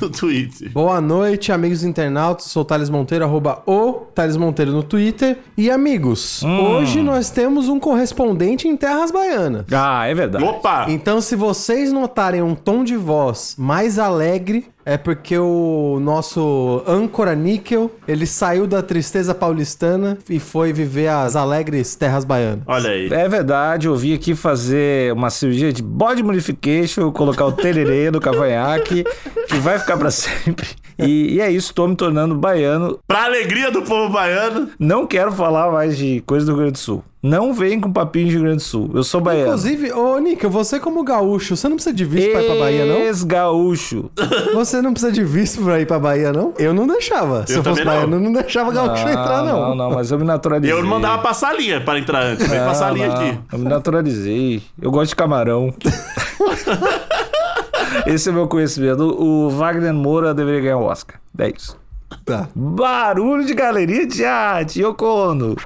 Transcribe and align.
no 0.00 0.08
Twitter. 0.08 0.70
Boa 0.72 0.98
noite, 0.98 1.52
amigos 1.52 1.84
internautas. 1.84 2.46
Sou 2.46 2.62
o 2.62 2.64
Thales 2.64 2.88
Monteiro, 2.88 3.24
arroba 3.24 3.62
o 3.66 4.06
Thales 4.14 4.36
Monteiro 4.36 4.72
no 4.72 4.82
Twitter. 4.82 5.38
E 5.58 5.70
amigos, 5.70 6.42
hoje 6.42 7.02
nós 7.02 7.28
temos 7.28 7.68
um 7.68 7.78
correspondente 7.78 8.66
em 8.66 8.74
Terras 8.76 9.10
Baianas. 9.10 9.66
Ah, 9.70 10.06
é 10.06 10.14
verdade. 10.14 10.42
Opa! 10.42 10.86
Então, 10.88 11.20
se 11.20 11.36
vocês 11.36 11.92
notarem 11.92 12.40
um 12.40 12.54
tom 12.54 12.82
de 12.82 12.96
voz 12.96 13.56
mais 13.58 13.98
alegre, 13.98 14.66
é 14.88 14.96
porque 14.96 15.36
o 15.36 15.98
nosso 16.00 16.82
âncora 16.88 17.34
níquel, 17.34 17.94
ele 18.08 18.24
saiu 18.24 18.66
da 18.66 18.82
tristeza 18.82 19.34
paulistana 19.34 20.16
e 20.30 20.40
foi 20.40 20.72
viver 20.72 21.08
as 21.08 21.36
alegres 21.36 21.94
terras 21.94 22.24
baianas. 22.24 22.60
Olha 22.66 22.88
aí. 22.88 23.12
É 23.12 23.28
verdade, 23.28 23.86
eu 23.86 23.94
vim 23.94 24.14
aqui 24.14 24.34
fazer 24.34 25.12
uma 25.12 25.28
cirurgia 25.28 25.74
de 25.74 25.82
body 25.82 26.22
modification, 26.22 27.12
colocar 27.12 27.44
o 27.44 27.52
tererê 27.52 28.10
no 28.10 28.18
cavanhaque, 28.18 29.04
que 29.46 29.56
vai 29.56 29.78
ficar 29.78 29.98
pra 29.98 30.10
sempre. 30.10 30.66
E, 30.98 31.34
e 31.34 31.40
é 31.42 31.50
isso, 31.50 31.74
tô 31.74 31.86
me 31.86 31.94
tornando 31.94 32.34
baiano. 32.34 32.98
Pra 33.06 33.24
alegria 33.24 33.70
do 33.70 33.82
povo 33.82 34.10
baiano. 34.10 34.70
Não 34.78 35.06
quero 35.06 35.30
falar 35.30 35.70
mais 35.70 35.98
de 35.98 36.22
coisa 36.22 36.46
do 36.46 36.52
Rio 36.52 36.60
Grande 36.62 36.72
do 36.72 36.78
Sul. 36.78 37.04
Não 37.20 37.52
vem 37.52 37.80
com 37.80 37.92
papinho 37.92 38.26
de 38.26 38.32
Rio 38.32 38.42
Grande 38.42 38.58
do 38.58 38.62
Sul. 38.62 38.90
Eu 38.94 39.02
sou 39.02 39.20
baiano. 39.20 39.48
Inclusive, 39.48 39.92
ô 39.92 40.18
Níquel, 40.18 40.50
você 40.50 40.78
como 40.78 41.02
gaúcho, 41.02 41.56
você 41.56 41.68
não 41.68 41.74
precisa 41.74 41.94
de 41.94 42.04
visto 42.04 42.30
pra 42.30 42.42
ir 42.42 42.46
pra 42.46 42.54
Bahia, 42.54 42.86
não? 42.86 42.96
Ex-gaúcho. 42.96 44.10
Você 44.54 44.80
não 44.80 44.92
precisa 44.92 45.12
de 45.12 45.24
visto 45.24 45.62
pra 45.62 45.80
ir 45.80 45.86
pra 45.86 45.98
Bahia, 45.98 46.32
não? 46.32 46.54
Eu 46.56 46.72
não 46.72 46.86
deixava. 46.86 47.44
Se 47.44 47.54
eu, 47.54 47.64
fosse 47.64 47.84
não. 47.84 47.92
baiano, 47.92 48.16
eu 48.16 48.20
não 48.20 48.32
deixava 48.32 48.70
gaúcho 48.70 49.08
entrar, 49.08 49.42
não. 49.42 49.60
Não, 49.60 49.74
não, 49.74 49.90
mas 49.90 50.12
eu 50.12 50.18
me 50.18 50.24
naturalizei. 50.24 50.72
Eu 50.72 50.80
não 50.80 50.88
mandava 50.88 51.20
passar 51.20 51.56
linha 51.56 51.80
para 51.80 51.98
entrar 51.98 52.22
antes. 52.22 52.46
Vem 52.46 52.60
passar 52.60 52.94
linha 52.94 53.08
não. 53.08 53.16
aqui. 53.16 53.38
Eu 53.52 53.58
me 53.58 53.68
naturalizei. 53.68 54.62
Eu 54.80 54.92
gosto 54.92 55.08
de 55.08 55.16
camarão. 55.16 55.74
Esse 58.06 58.28
é 58.28 58.32
meu 58.32 58.46
conhecimento. 58.46 59.02
O 59.02 59.50
Wagner 59.50 59.92
Moura 59.92 60.32
deveria 60.32 60.60
ganhar 60.60 60.78
o 60.78 60.84
Oscar. 60.84 61.18
É 61.36 61.48
isso. 61.48 61.76
Tá. 62.24 62.48
Barulho 62.54 63.44
de 63.44 63.54
galeria 63.54 64.06
de 64.06 64.24
arte, 64.24 64.82
Yoko 64.82 65.04
Ono. 65.04 65.56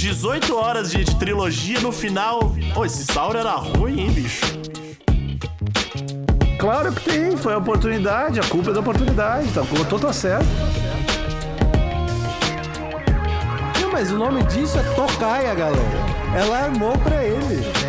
18 0.00 0.56
horas 0.56 0.90
de, 0.90 1.04
de 1.04 1.14
trilogia 1.16 1.78
no 1.80 1.92
final. 1.92 2.54
Pô, 2.72 2.86
esse 2.86 3.04
Sauro 3.04 3.36
era 3.36 3.52
ruim, 3.52 4.00
hein, 4.00 4.10
bicho? 4.10 4.40
Claro 6.58 6.90
que 6.90 7.02
tem, 7.02 7.36
foi 7.36 7.52
a 7.52 7.58
oportunidade, 7.58 8.40
a 8.40 8.44
culpa 8.44 8.70
é 8.70 8.72
da 8.72 8.80
oportunidade, 8.80 9.52
tá, 9.52 9.60
o 9.60 9.84
Tô 9.84 9.98
tá 9.98 10.10
certo. 10.10 10.46
Não, 13.78 13.92
mas 13.92 14.10
o 14.10 14.16
nome 14.16 14.42
disso 14.44 14.78
é 14.78 14.82
Tocaia, 14.94 15.54
galera. 15.54 15.82
Ela 16.34 16.64
armou 16.64 16.96
pra 16.96 17.22
ele. 17.22 17.79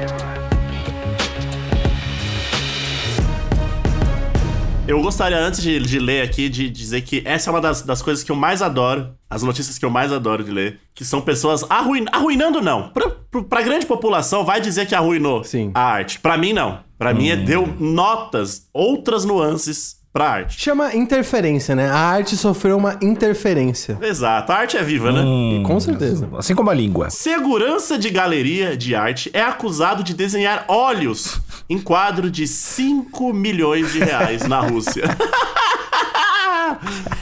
Eu 4.88 5.00
gostaria, 5.02 5.38
antes 5.38 5.62
de, 5.62 5.80
de 5.80 6.00
ler 6.00 6.24
aqui, 6.24 6.50
de 6.50 6.70
dizer 6.70 7.02
que 7.02 7.22
essa 7.24 7.50
é 7.50 7.54
uma 7.54 7.62
das, 7.62 7.84
das 7.84 8.02
coisas 8.02 8.24
que 8.24 8.32
eu 8.32 8.36
mais 8.36 8.62
adoro, 8.62 9.14
as 9.30 9.44
notícias 9.44 9.78
que 9.78 9.86
eu 9.86 9.92
mais 9.92 10.12
adoro 10.12 10.44
de 10.44 10.52
ler, 10.52 10.80
que 10.94 11.06
são 11.06 11.22
pessoas 11.22 11.64
arruin, 11.70 12.06
arruinando, 12.12 12.62
não. 12.62 12.90
Pra, 12.90 13.10
pra, 13.48 13.62
grande 13.62 13.86
população, 13.86 14.44
vai 14.44 14.60
dizer 14.60 14.88
que 14.88 14.96
arruinou 14.96 15.44
Sim. 15.44 15.72
a 15.76 15.82
arte. 15.82 16.20
Pra 16.20 16.36
mim, 16.36 16.52
não. 16.52 16.80
Pra 16.98 17.14
mim, 17.14 17.30
é 17.30 17.36
deu 17.36 17.68
notas, 17.80 18.68
outras 18.74 19.24
nuances 19.24 20.01
pra 20.14 20.30
arte. 20.30 20.62
Chama 20.62 20.94
interferência, 20.96 21.76
né? 21.76 21.90
A 21.90 21.98
arte 21.98 22.36
sofreu 22.36 22.78
uma 22.78 22.98
interferência. 23.02 23.98
Exato, 24.02 24.52
a 24.52 24.56
arte 24.56 24.78
é 24.78 24.84
viva, 24.84 25.12
né? 25.12 25.22
Hum. 25.22 25.64
Com 25.66 25.80
certeza. 25.80 26.28
Assim 26.38 26.54
como 26.54 26.70
a 26.70 26.74
língua. 26.74 27.10
Segurança 27.10 27.98
de 27.98 28.10
galeria 28.10 28.76
de 28.76 28.94
arte 28.94 29.30
é 29.34 29.42
acusado 29.42 30.04
de 30.04 30.14
desenhar 30.14 30.66
olhos 30.68 31.40
em 31.70 31.80
quadro 31.80 32.30
de 32.30 32.48
5 32.48 33.34
milhões 33.34 33.94
de 33.94 34.00
reais 34.00 34.48
na 34.48 34.60
Rússia. 34.60 35.04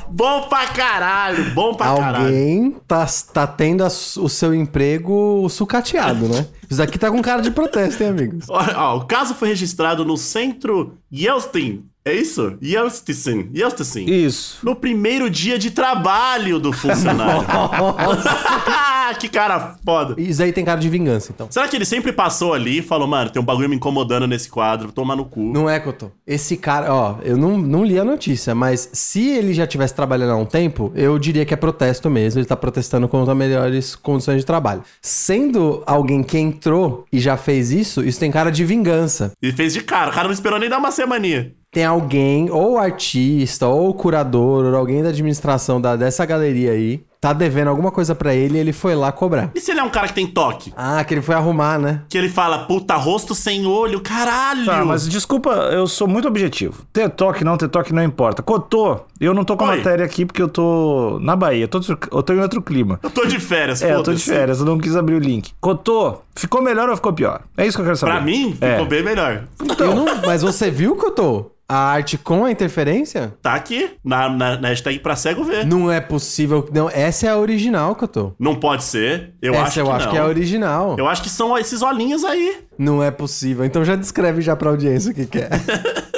bom 0.09 0.47
pra 0.49 0.67
caralho, 0.67 1.51
bom 1.51 1.75
pra 1.75 1.95
caralho. 1.95 2.25
Alguém 2.25 2.75
tá, 2.87 3.05
tá 3.33 3.47
tendo 3.47 3.83
a 3.83 3.87
o 3.87 4.29
seu 4.29 4.53
emprego 4.53 5.47
sucateado, 5.49 6.27
né? 6.27 6.47
Isso 6.69 6.77
daqui 6.77 6.99
tá 6.99 7.09
com 7.09 7.21
cara 7.21 7.41
de 7.41 7.51
protesto, 7.51 8.03
hein, 8.03 8.09
amigos? 8.09 8.45
Olha, 8.49 8.77
ó, 8.77 8.97
o 8.97 9.05
caso 9.05 9.33
foi 9.33 9.49
registrado 9.49 10.05
no 10.05 10.17
centro 10.17 10.97
Yeltsin. 11.11 11.83
É 12.09 12.13
isso? 12.15 12.57
Yeltsin. 12.63 13.51
Yeltsin. 13.55 14.05
Isso. 14.05 14.57
No 14.63 14.75
primeiro 14.75 15.29
dia 15.29 15.59
de 15.59 15.69
trabalho 15.69 16.59
do 16.59 16.73
funcionário. 16.73 17.45
que 19.19 19.27
cara 19.27 19.75
foda. 19.83 20.15
Isso 20.17 20.41
aí 20.41 20.51
tem 20.51 20.65
cara 20.65 20.79
de 20.79 20.89
vingança, 20.89 21.31
então. 21.33 21.47
Será 21.49 21.67
que 21.67 21.75
ele 21.75 21.85
sempre 21.85 22.11
passou 22.11 22.53
ali 22.53 22.79
e 22.79 22.81
falou, 22.81 23.07
mano, 23.07 23.29
tem 23.29 23.41
um 23.41 23.45
bagulho 23.45 23.69
me 23.69 23.75
incomodando 23.75 24.27
nesse 24.27 24.49
quadro, 24.49 24.91
toma 24.91 25.15
no 25.15 25.25
cu. 25.25 25.41
Não 25.41 25.69
é, 25.69 25.79
Cotô. 25.79 26.11
Esse 26.25 26.57
cara, 26.57 26.93
ó, 26.93 27.15
eu 27.23 27.37
não, 27.37 27.57
não 27.57 27.83
li 27.83 27.99
a 27.99 28.03
notícia, 28.03 28.53
mas 28.53 28.89
se 28.93 29.29
ele 29.29 29.53
já 29.53 29.65
tivesse 29.65 29.93
trabalhando 29.93 30.31
há 30.31 30.35
um 30.35 30.45
tempo, 30.45 30.91
eu 30.95 31.17
diria 31.17 31.45
que 31.45 31.53
é 31.53 31.57
protesto 31.57 32.09
mesmo. 32.09 32.39
Ele 32.39 32.47
tá 32.47 32.55
protestando 32.55 33.07
contra 33.07 33.33
melhores 33.33 33.95
condições 33.95 34.39
de 34.39 34.45
trabalho. 34.45 34.83
Sendo 35.01 35.83
alguém 35.85 36.23
que 36.23 36.37
entrou 36.37 37.05
e 37.11 37.19
já 37.19 37.37
fez 37.37 37.71
isso, 37.71 38.03
isso 38.03 38.19
tem 38.19 38.31
cara 38.31 38.51
de 38.51 38.65
vingança. 38.65 39.31
E 39.41 39.51
fez 39.51 39.73
de 39.73 39.81
cara, 39.81 40.11
o 40.11 40.13
cara 40.13 40.27
não 40.27 40.33
esperou 40.33 40.59
nem 40.59 40.69
dar 40.69 40.77
uma 40.77 40.91
semaninha. 40.91 41.53
Tem 41.71 41.85
alguém, 41.85 42.49
ou 42.49 42.79
artista, 42.79 43.67
ou 43.67 43.93
curador, 43.93 44.65
ou 44.65 44.75
alguém 44.75 45.03
da 45.03 45.09
administração 45.09 45.79
da, 45.79 45.95
dessa 45.95 46.25
galeria 46.25 46.71
aí, 46.71 47.03
tá 47.21 47.31
devendo 47.31 47.67
alguma 47.67 47.91
coisa 47.91 48.15
pra 48.15 48.33
ele 48.33 48.57
e 48.57 48.59
ele 48.59 48.73
foi 48.73 48.95
lá 48.95 49.11
cobrar. 49.11 49.51
E 49.53 49.59
se 49.61 49.69
ele 49.69 49.79
é 49.79 49.83
um 49.83 49.89
cara 49.89 50.07
que 50.07 50.15
tem 50.15 50.25
toque? 50.25 50.73
Ah, 50.75 51.03
que 51.03 51.13
ele 51.13 51.21
foi 51.21 51.35
arrumar, 51.35 51.77
né? 51.77 52.01
Que 52.09 52.17
ele 52.17 52.27
fala, 52.29 52.65
puta, 52.65 52.95
rosto 52.95 53.35
sem 53.35 53.67
olho, 53.67 54.01
caralho. 54.01 54.65
Tá, 54.65 54.83
mas 54.83 55.07
desculpa, 55.07 55.51
eu 55.71 55.85
sou 55.85 56.07
muito 56.07 56.27
objetivo. 56.27 56.81
Ter 56.91 57.07
toque, 57.07 57.43
não 57.43 57.55
ter 57.55 57.67
toque, 57.67 57.93
não 57.93 58.01
importa. 58.03 58.41
Cotô, 58.41 59.01
eu 59.19 59.35
não 59.35 59.43
tô 59.45 59.55
com 59.55 59.65
a 59.65 59.75
matéria 59.75 60.03
aqui 60.03 60.25
porque 60.25 60.41
eu 60.41 60.49
tô 60.49 61.19
na 61.21 61.35
Bahia. 61.35 61.65
Eu 61.65 61.67
tô, 61.67 61.79
eu 62.11 62.23
tô 62.23 62.33
em 62.33 62.39
outro 62.39 62.63
clima. 62.63 62.99
Eu 63.03 63.11
tô 63.11 63.25
de 63.27 63.39
férias, 63.39 63.83
É, 63.83 63.93
eu 63.93 64.01
tô 64.01 64.11
de 64.11 64.23
férias, 64.23 64.59
eu 64.59 64.65
não 64.65 64.79
quis 64.79 64.95
abrir 64.95 65.13
o 65.13 65.19
link. 65.19 65.51
Cotô, 65.61 66.17
ficou 66.33 66.63
melhor 66.63 66.89
ou 66.89 66.95
ficou 66.95 67.13
pior? 67.13 67.41
É 67.55 67.67
isso 67.67 67.77
que 67.77 67.81
eu 67.81 67.85
quero 67.85 67.95
saber. 67.97 68.13
Pra 68.13 68.21
mim, 68.21 68.53
ficou 68.53 68.67
É. 68.67 68.85
bem 68.85 69.03
melhor. 69.03 69.43
Eu 69.77 69.93
não, 69.93 70.05
mas 70.25 70.41
você 70.41 70.71
viu, 70.71 70.95
Cotô? 70.95 71.51
A 71.71 71.75
arte 71.91 72.17
com 72.17 72.45
a 72.45 72.51
interferência? 72.51 73.37
Tá 73.43 73.53
aqui, 73.53 73.91
na, 74.03 74.27
na, 74.27 74.57
na 74.57 74.69
hashtag 74.69 74.97
pra 74.97 75.15
cego 75.15 75.43
ver. 75.43 75.67
Não 75.67 75.91
é 75.91 76.01
possível. 76.01 76.67
Não, 76.73 76.89
essa 76.89 77.27
é 77.27 77.29
a 77.29 77.37
original, 77.37 77.95
Cotô. 77.95 78.33
Não 78.39 78.55
pode 78.55 78.83
ser. 78.83 79.35
Eu 79.39 79.53
essa 79.53 79.63
acho 79.63 79.79
eu 79.81 79.85
que 79.85 79.91
acho 79.91 80.05
não. 80.05 80.11
que 80.11 80.17
é 80.17 80.21
a 80.21 80.25
original. 80.25 80.95
Eu 80.97 81.07
acho 81.07 81.21
que 81.21 81.29
são 81.29 81.55
esses 81.55 81.83
olhinhos 81.83 82.23
aí. 82.25 82.63
Não 82.75 83.03
é 83.03 83.11
possível. 83.11 83.63
Então 83.63 83.85
já 83.85 83.95
descreve 83.95 84.41
já 84.41 84.55
pra 84.55 84.71
audiência 84.71 85.11
o 85.11 85.13
que, 85.13 85.27
que 85.27 85.37
é. 85.37 85.49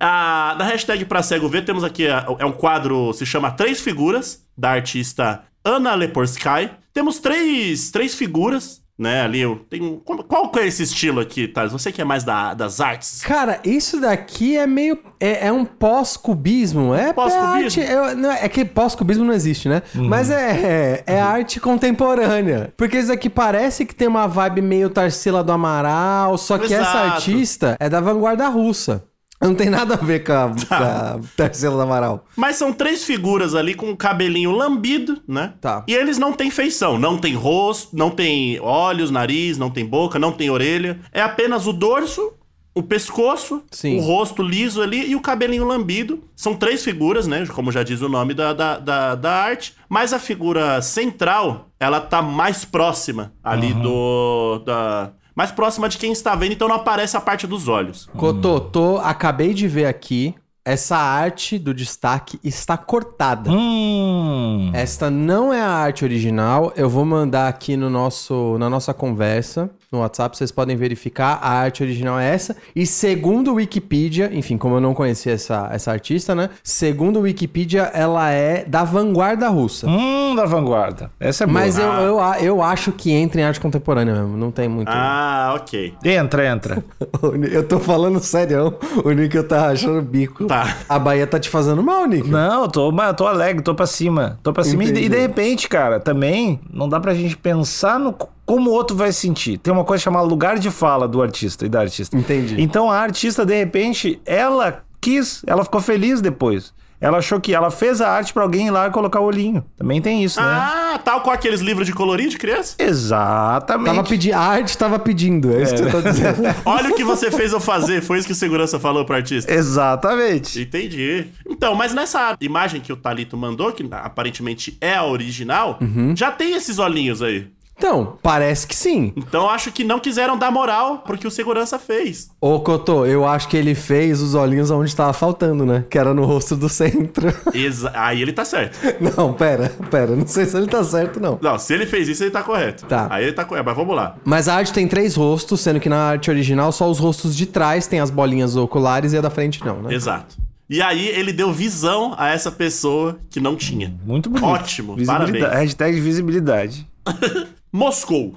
Ah, 0.00 0.54
na 0.56 0.64
hashtag 0.64 1.04
pra 1.06 1.24
cego 1.24 1.48
ver, 1.48 1.64
temos 1.64 1.82
aqui, 1.82 2.06
ah, 2.06 2.24
é 2.38 2.46
um 2.46 2.52
quadro, 2.52 3.12
se 3.12 3.26
chama 3.26 3.50
Três 3.50 3.80
Figuras, 3.80 4.44
da 4.56 4.70
artista 4.70 5.42
Ana 5.64 5.92
Leporsky. 5.94 6.70
Temos 6.94 7.18
três, 7.18 7.90
três 7.90 8.14
figuras, 8.14 8.80
né, 8.98 9.22
ali, 9.22 9.40
eu 9.40 9.64
tenho... 9.70 9.98
como- 10.04 10.24
Qual 10.24 10.50
que 10.50 10.58
é 10.58 10.66
esse 10.66 10.82
estilo 10.82 11.20
aqui, 11.20 11.46
Thales? 11.46 11.72
Você 11.72 11.92
que 11.92 12.00
é 12.02 12.04
mais 12.04 12.24
da, 12.24 12.52
das 12.54 12.80
artes. 12.80 13.22
Cara, 13.22 13.60
isso 13.64 14.00
daqui 14.00 14.56
é 14.56 14.66
meio. 14.66 14.98
É, 15.20 15.46
é 15.46 15.52
um 15.52 15.64
pós-cubismo. 15.64 16.94
É 16.94 17.12
Pós-cubismo? 17.12 17.82
É, 17.82 17.94
arte- 17.94 18.26
é, 18.26 18.44
é 18.44 18.48
que 18.48 18.64
pós-cubismo 18.64 19.24
não 19.24 19.32
existe, 19.34 19.68
né? 19.68 19.82
Mas 19.94 20.30
é, 20.30 21.02
é, 21.06 21.14
é 21.14 21.20
arte 21.20 21.60
contemporânea. 21.60 22.72
Porque 22.76 22.98
isso 22.98 23.08
daqui 23.08 23.28
parece 23.30 23.84
que 23.86 23.94
tem 23.94 24.08
uma 24.08 24.26
vibe 24.26 24.62
meio 24.62 24.90
Tarsila 24.90 25.42
do 25.44 25.52
Amaral, 25.52 26.36
só 26.38 26.58
que 26.58 26.66
essa 26.72 26.80
Exato. 26.82 26.96
artista 27.14 27.76
é 27.80 27.88
da 27.88 28.00
vanguarda 28.00 28.48
russa. 28.48 29.04
Não 29.40 29.54
tem 29.54 29.70
nada 29.70 29.94
a 29.94 29.96
ver 29.96 30.24
com 30.24 30.32
a, 30.32 30.48
com 30.48 30.74
a 30.74 31.20
Tarsila 31.36 31.76
do 31.76 31.80
Amaral. 31.80 32.24
Mas 32.36 32.56
são 32.56 32.72
três 32.72 33.04
figuras 33.04 33.54
ali 33.54 33.74
com 33.74 33.90
o 33.90 33.96
cabelinho 33.96 34.50
lambido, 34.50 35.20
né? 35.28 35.54
Tá. 35.60 35.84
E 35.86 35.94
eles 35.94 36.18
não 36.18 36.32
têm 36.32 36.50
feição, 36.50 36.98
não 36.98 37.16
tem 37.16 37.34
rosto, 37.34 37.96
não 37.96 38.10
tem 38.10 38.58
olhos, 38.60 39.10
nariz, 39.10 39.56
não 39.56 39.70
tem 39.70 39.86
boca, 39.86 40.18
não 40.18 40.32
tem 40.32 40.50
orelha. 40.50 40.98
É 41.12 41.20
apenas 41.20 41.68
o 41.68 41.72
dorso, 41.72 42.32
o 42.74 42.82
pescoço, 42.82 43.62
Sim. 43.70 43.98
o 43.98 44.00
rosto 44.00 44.42
liso 44.42 44.82
ali 44.82 45.10
e 45.10 45.16
o 45.16 45.20
cabelinho 45.20 45.64
lambido. 45.64 46.22
São 46.36 46.54
três 46.54 46.84
figuras, 46.84 47.26
né? 47.26 47.46
Como 47.46 47.72
já 47.72 47.82
diz 47.82 48.00
o 48.00 48.08
nome 48.08 48.34
da, 48.34 48.52
da, 48.52 48.78
da, 48.78 49.14
da 49.14 49.32
arte. 49.32 49.74
Mas 49.88 50.12
a 50.12 50.18
figura 50.18 50.82
central, 50.82 51.70
ela 51.78 52.00
tá 52.00 52.22
mais 52.22 52.64
próxima 52.64 53.32
ali 53.42 53.72
do. 53.72 54.62
Da, 54.64 55.12
mais 55.38 55.52
próxima 55.52 55.88
de 55.88 55.98
quem 55.98 56.10
está 56.10 56.34
vendo, 56.34 56.54
então 56.54 56.66
não 56.66 56.74
aparece 56.74 57.16
a 57.16 57.20
parte 57.20 57.46
dos 57.46 57.68
olhos. 57.68 58.10
Cotô, 58.16 58.58
tô, 58.58 58.96
acabei 58.96 59.54
de 59.54 59.68
ver 59.68 59.86
aqui. 59.86 60.34
essa 60.64 60.96
arte 60.96 61.60
do 61.60 61.72
destaque 61.72 62.40
está 62.42 62.76
cortada. 62.76 63.48
Hum. 63.48 64.72
Esta 64.74 65.08
não 65.08 65.54
é 65.54 65.60
a 65.60 65.70
arte 65.70 66.04
original. 66.04 66.72
Eu 66.76 66.90
vou 66.90 67.04
mandar 67.04 67.46
aqui 67.46 67.76
no 67.76 67.88
nosso, 67.88 68.58
na 68.58 68.68
nossa 68.68 68.92
conversa 68.92 69.70
no 69.90 70.00
WhatsApp, 70.00 70.36
vocês 70.36 70.50
podem 70.52 70.76
verificar. 70.76 71.38
A 71.42 71.50
arte 71.50 71.82
original 71.82 72.18
é 72.18 72.28
essa. 72.34 72.56
E 72.76 72.84
segundo 72.86 73.52
o 73.52 73.54
Wikipedia, 73.54 74.30
enfim, 74.32 74.56
como 74.58 74.76
eu 74.76 74.80
não 74.80 74.92
conhecia 74.94 75.32
essa, 75.32 75.68
essa 75.72 75.90
artista, 75.90 76.34
né? 76.34 76.50
Segundo 76.62 77.18
o 77.18 77.22
Wikipedia, 77.22 77.82
ela 77.94 78.30
é 78.30 78.64
da 78.64 78.84
vanguarda 78.84 79.48
russa. 79.48 79.86
Hum, 79.88 80.34
da 80.36 80.44
vanguarda. 80.44 81.10
Essa 81.18 81.44
é 81.44 81.46
boa. 81.46 81.58
Mas 81.60 81.78
eu, 81.78 81.86
eu, 81.86 82.20
a- 82.20 82.40
eu 82.40 82.62
acho 82.62 82.92
que 82.92 83.10
entra 83.12 83.40
em 83.40 83.44
arte 83.44 83.60
contemporânea 83.60 84.14
mesmo. 84.14 84.36
Não 84.36 84.50
tem 84.50 84.68
muito. 84.68 84.88
Ah, 84.90 85.54
ok. 85.56 85.94
Entra, 86.04 86.46
entra. 86.46 86.84
Eu 87.50 87.66
tô 87.66 87.78
falando 87.78 88.20
sério. 88.20 88.74
O 89.04 89.10
Nick 89.10 89.42
tá 89.44 89.68
achando 89.68 90.02
bico. 90.02 90.44
Tá. 90.46 90.76
A 90.88 90.98
Bahia 90.98 91.26
tá 91.26 91.38
te 91.38 91.48
fazendo 91.48 91.82
mal, 91.82 92.06
Nick. 92.06 92.28
Não, 92.28 92.62
eu 92.62 92.68
tô, 92.68 92.92
mas 92.92 93.08
eu 93.08 93.14
tô 93.14 93.26
alegre, 93.26 93.62
tô 93.62 93.74
pra 93.74 93.86
cima. 93.86 94.38
Tô 94.42 94.52
pra 94.52 94.62
cima. 94.64 94.84
E 94.84 94.88
e 94.88 95.08
de 95.08 95.18
repente, 95.18 95.68
cara, 95.68 95.98
também 96.00 96.60
não 96.72 96.88
dá 96.88 97.00
pra 97.00 97.14
gente 97.14 97.36
pensar 97.36 97.98
no 97.98 98.12
como 98.48 98.70
o 98.70 98.72
outro 98.72 98.96
vai 98.96 99.12
se 99.12 99.20
sentir. 99.20 99.58
Tem 99.58 99.70
uma 99.70 99.84
coisa 99.84 100.02
chamada 100.02 100.26
lugar 100.26 100.58
de 100.58 100.70
fala 100.70 101.06
do 101.06 101.20
artista 101.20 101.66
e 101.66 101.68
da 101.68 101.80
artista. 101.80 102.16
Entendi. 102.16 102.56
Então 102.58 102.90
a 102.90 102.96
artista, 102.96 103.44
de 103.44 103.54
repente, 103.54 104.18
ela 104.24 104.82
quis, 105.02 105.42
ela 105.46 105.62
ficou 105.62 105.82
feliz 105.82 106.22
depois. 106.22 106.72
Ela 106.98 107.18
achou 107.18 107.38
que 107.38 107.54
ela 107.54 107.70
fez 107.70 108.00
a 108.00 108.08
arte 108.10 108.32
pra 108.32 108.42
alguém 108.42 108.68
ir 108.68 108.70
lá 108.70 108.88
e 108.88 108.90
colocar 108.90 109.20
o 109.20 109.24
olhinho. 109.24 109.62
Também 109.76 110.00
tem 110.00 110.24
isso, 110.24 110.40
né? 110.40 110.48
Ah, 110.48 110.98
tal 111.04 111.20
com 111.20 111.30
aqueles 111.30 111.60
livros 111.60 111.86
de 111.86 111.92
colorir 111.92 112.28
de 112.28 112.38
criança? 112.38 112.74
Exatamente. 112.78 113.94
Tava 113.94 114.02
pedindo. 114.08 114.34
A 114.34 114.40
arte 114.40 114.78
tava 114.78 114.98
pedindo. 114.98 115.52
É 115.52 115.62
isso 115.62 115.74
que 115.74 115.82
eu 115.82 115.90
tô 115.90 116.00
dizendo. 116.00 116.42
Olha 116.64 116.90
o 116.90 116.94
que 116.94 117.04
você 117.04 117.30
fez 117.30 117.52
eu 117.52 117.60
fazer, 117.60 118.02
foi 118.02 118.18
isso 118.18 118.26
que 118.26 118.32
o 118.32 118.36
segurança 118.36 118.80
falou 118.80 119.04
pro 119.04 119.14
artista. 119.14 119.52
Exatamente. 119.52 120.60
Entendi. 120.60 121.26
Então, 121.48 121.74
mas 121.74 121.92
nessa 121.92 122.34
imagem 122.40 122.80
que 122.80 122.92
o 122.92 122.96
Talito 122.96 123.36
mandou, 123.36 123.70
que 123.72 123.86
aparentemente 123.92 124.76
é 124.80 124.94
a 124.94 125.04
original, 125.04 125.78
já 126.16 126.32
tem 126.32 126.54
esses 126.54 126.78
olhinhos 126.78 127.22
aí. 127.22 127.46
Então, 127.78 128.18
parece 128.22 128.66
que 128.66 128.74
sim. 128.74 129.12
Então 129.16 129.48
acho 129.48 129.70
que 129.70 129.84
não 129.84 130.00
quiseram 130.00 130.36
dar 130.36 130.50
moral 130.50 130.98
porque 131.06 131.26
o 131.26 131.30
segurança 131.30 131.78
fez. 131.78 132.28
Ô, 132.40 132.58
Cotô, 132.58 133.06
eu 133.06 133.24
acho 133.24 133.46
que 133.48 133.56
ele 133.56 133.72
fez 133.74 134.20
os 134.20 134.34
olhinhos 134.34 134.68
onde 134.70 134.94
tava 134.94 135.12
faltando, 135.12 135.64
né? 135.64 135.84
Que 135.88 135.96
era 135.96 136.12
no 136.12 136.24
rosto 136.24 136.56
do 136.56 136.68
centro. 136.68 137.32
Exa- 137.54 137.92
Aí 137.94 138.20
ele 138.20 138.32
tá 138.32 138.44
certo. 138.44 138.76
Não, 139.16 139.32
pera, 139.32 139.72
pera. 139.90 140.16
Não 140.16 140.26
sei 140.26 140.44
se 140.46 140.56
ele 140.56 140.66
tá 140.66 140.82
certo, 140.82 141.20
não. 141.20 141.38
Não, 141.40 141.56
se 141.56 141.72
ele 141.72 141.86
fez 141.86 142.08
isso, 142.08 142.24
ele 142.24 142.32
tá 142.32 142.42
correto. 142.42 142.84
Tá. 142.86 143.06
Aí 143.10 143.22
ele 143.24 143.32
tá 143.32 143.44
correto, 143.44 143.66
mas 143.66 143.76
vamos 143.76 143.94
lá. 143.94 144.16
Mas 144.24 144.48
a 144.48 144.56
arte 144.56 144.72
tem 144.72 144.88
três 144.88 145.14
rostos, 145.14 145.60
sendo 145.60 145.78
que 145.78 145.88
na 145.88 145.98
arte 146.02 146.30
original 146.30 146.72
só 146.72 146.90
os 146.90 146.98
rostos 146.98 147.36
de 147.36 147.46
trás 147.46 147.86
tem 147.86 148.00
as 148.00 148.10
bolinhas 148.10 148.56
oculares 148.56 149.12
e 149.12 149.18
a 149.18 149.20
da 149.20 149.30
frente 149.30 149.64
não, 149.64 149.82
né? 149.82 149.94
Exato. 149.94 150.36
E 150.68 150.82
aí 150.82 151.06
ele 151.08 151.32
deu 151.32 151.52
visão 151.52 152.12
a 152.18 152.28
essa 152.28 152.50
pessoa 152.50 153.18
que 153.30 153.38
não 153.40 153.54
tinha. 153.56 153.94
Muito 154.04 154.28
bonito. 154.28 154.46
Ótimo, 154.48 154.96
Visibilidade- 154.96 155.32
parabéns. 155.38 155.60
Hashtag 155.60 156.00
visibilidade. 156.00 156.86
Moscou. 157.72 158.34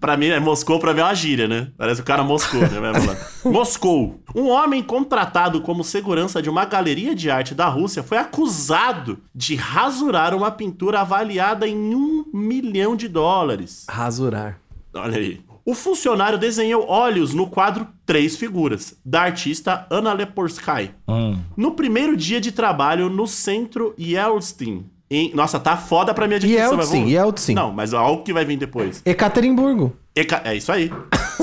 pra 0.00 0.16
mim, 0.16 0.26
é 0.26 0.40
Moscou 0.40 0.78
pra 0.78 0.92
é 0.92 1.02
uma 1.02 1.14
gíria, 1.14 1.46
né? 1.46 1.68
Parece 1.76 2.00
o 2.00 2.04
cara 2.04 2.22
Moscou, 2.22 2.60
né? 2.60 2.92
Moscou. 3.44 4.20
Um 4.34 4.48
homem 4.48 4.82
contratado 4.82 5.60
como 5.60 5.84
segurança 5.84 6.40
de 6.40 6.48
uma 6.48 6.64
galeria 6.64 7.14
de 7.14 7.30
arte 7.30 7.54
da 7.54 7.68
Rússia 7.68 8.02
foi 8.02 8.18
acusado 8.18 9.18
de 9.34 9.54
rasurar 9.54 10.34
uma 10.34 10.50
pintura 10.50 11.00
avaliada 11.00 11.68
em 11.68 11.94
um 11.94 12.24
milhão 12.32 12.96
de 12.96 13.08
dólares. 13.08 13.86
Rasurar. 13.88 14.58
Olha 14.94 15.18
aí. 15.18 15.40
O 15.64 15.74
funcionário 15.74 16.38
desenhou 16.38 16.88
olhos 16.88 17.34
no 17.34 17.46
quadro 17.46 17.86
Três 18.06 18.34
Figuras, 18.34 18.98
da 19.04 19.22
artista 19.22 19.86
Anna 19.90 20.12
Leporsky. 20.12 20.90
Hum. 21.06 21.38
No 21.56 21.72
primeiro 21.72 22.16
dia 22.16 22.40
de 22.40 22.50
trabalho 22.50 23.08
no 23.08 23.26
centro 23.26 23.94
Yeltsin. 23.98 24.86
Em... 25.10 25.34
Nossa, 25.34 25.58
tá 25.58 25.76
foda 25.76 26.14
pra 26.14 26.28
minha 26.28 26.38
dicção. 26.38 26.76
mas 26.76 26.86
Yeltsin, 26.86 26.96
vamos- 26.98 27.12
Yeltsin. 27.12 27.54
Não, 27.54 27.72
mas 27.72 27.92
algo 27.92 28.22
que 28.22 28.32
vai 28.32 28.44
vir 28.44 28.56
depois. 28.56 29.02
Ekaterimburgo. 29.04 29.96
Eca- 30.14 30.42
É 30.44 30.54
isso 30.54 30.70
aí. 30.70 30.92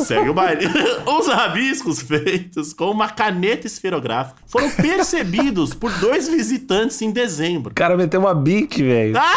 Segue 0.05 0.29
o 0.29 0.33
baile. 0.33 0.65
Os 1.05 1.27
rabiscos 1.27 2.01
feitos 2.01 2.71
com 2.71 2.89
uma 2.91 3.09
caneta 3.09 3.67
esferográfica 3.67 4.39
foram 4.47 4.69
percebidos 4.71 5.73
por 5.73 5.91
dois 5.99 6.29
visitantes 6.29 7.01
em 7.01 7.11
dezembro. 7.11 7.71
O 7.71 7.75
cara 7.75 7.97
meteu 7.97 8.19
uma 8.21 8.33
bique, 8.33 8.81
velho. 8.83 9.15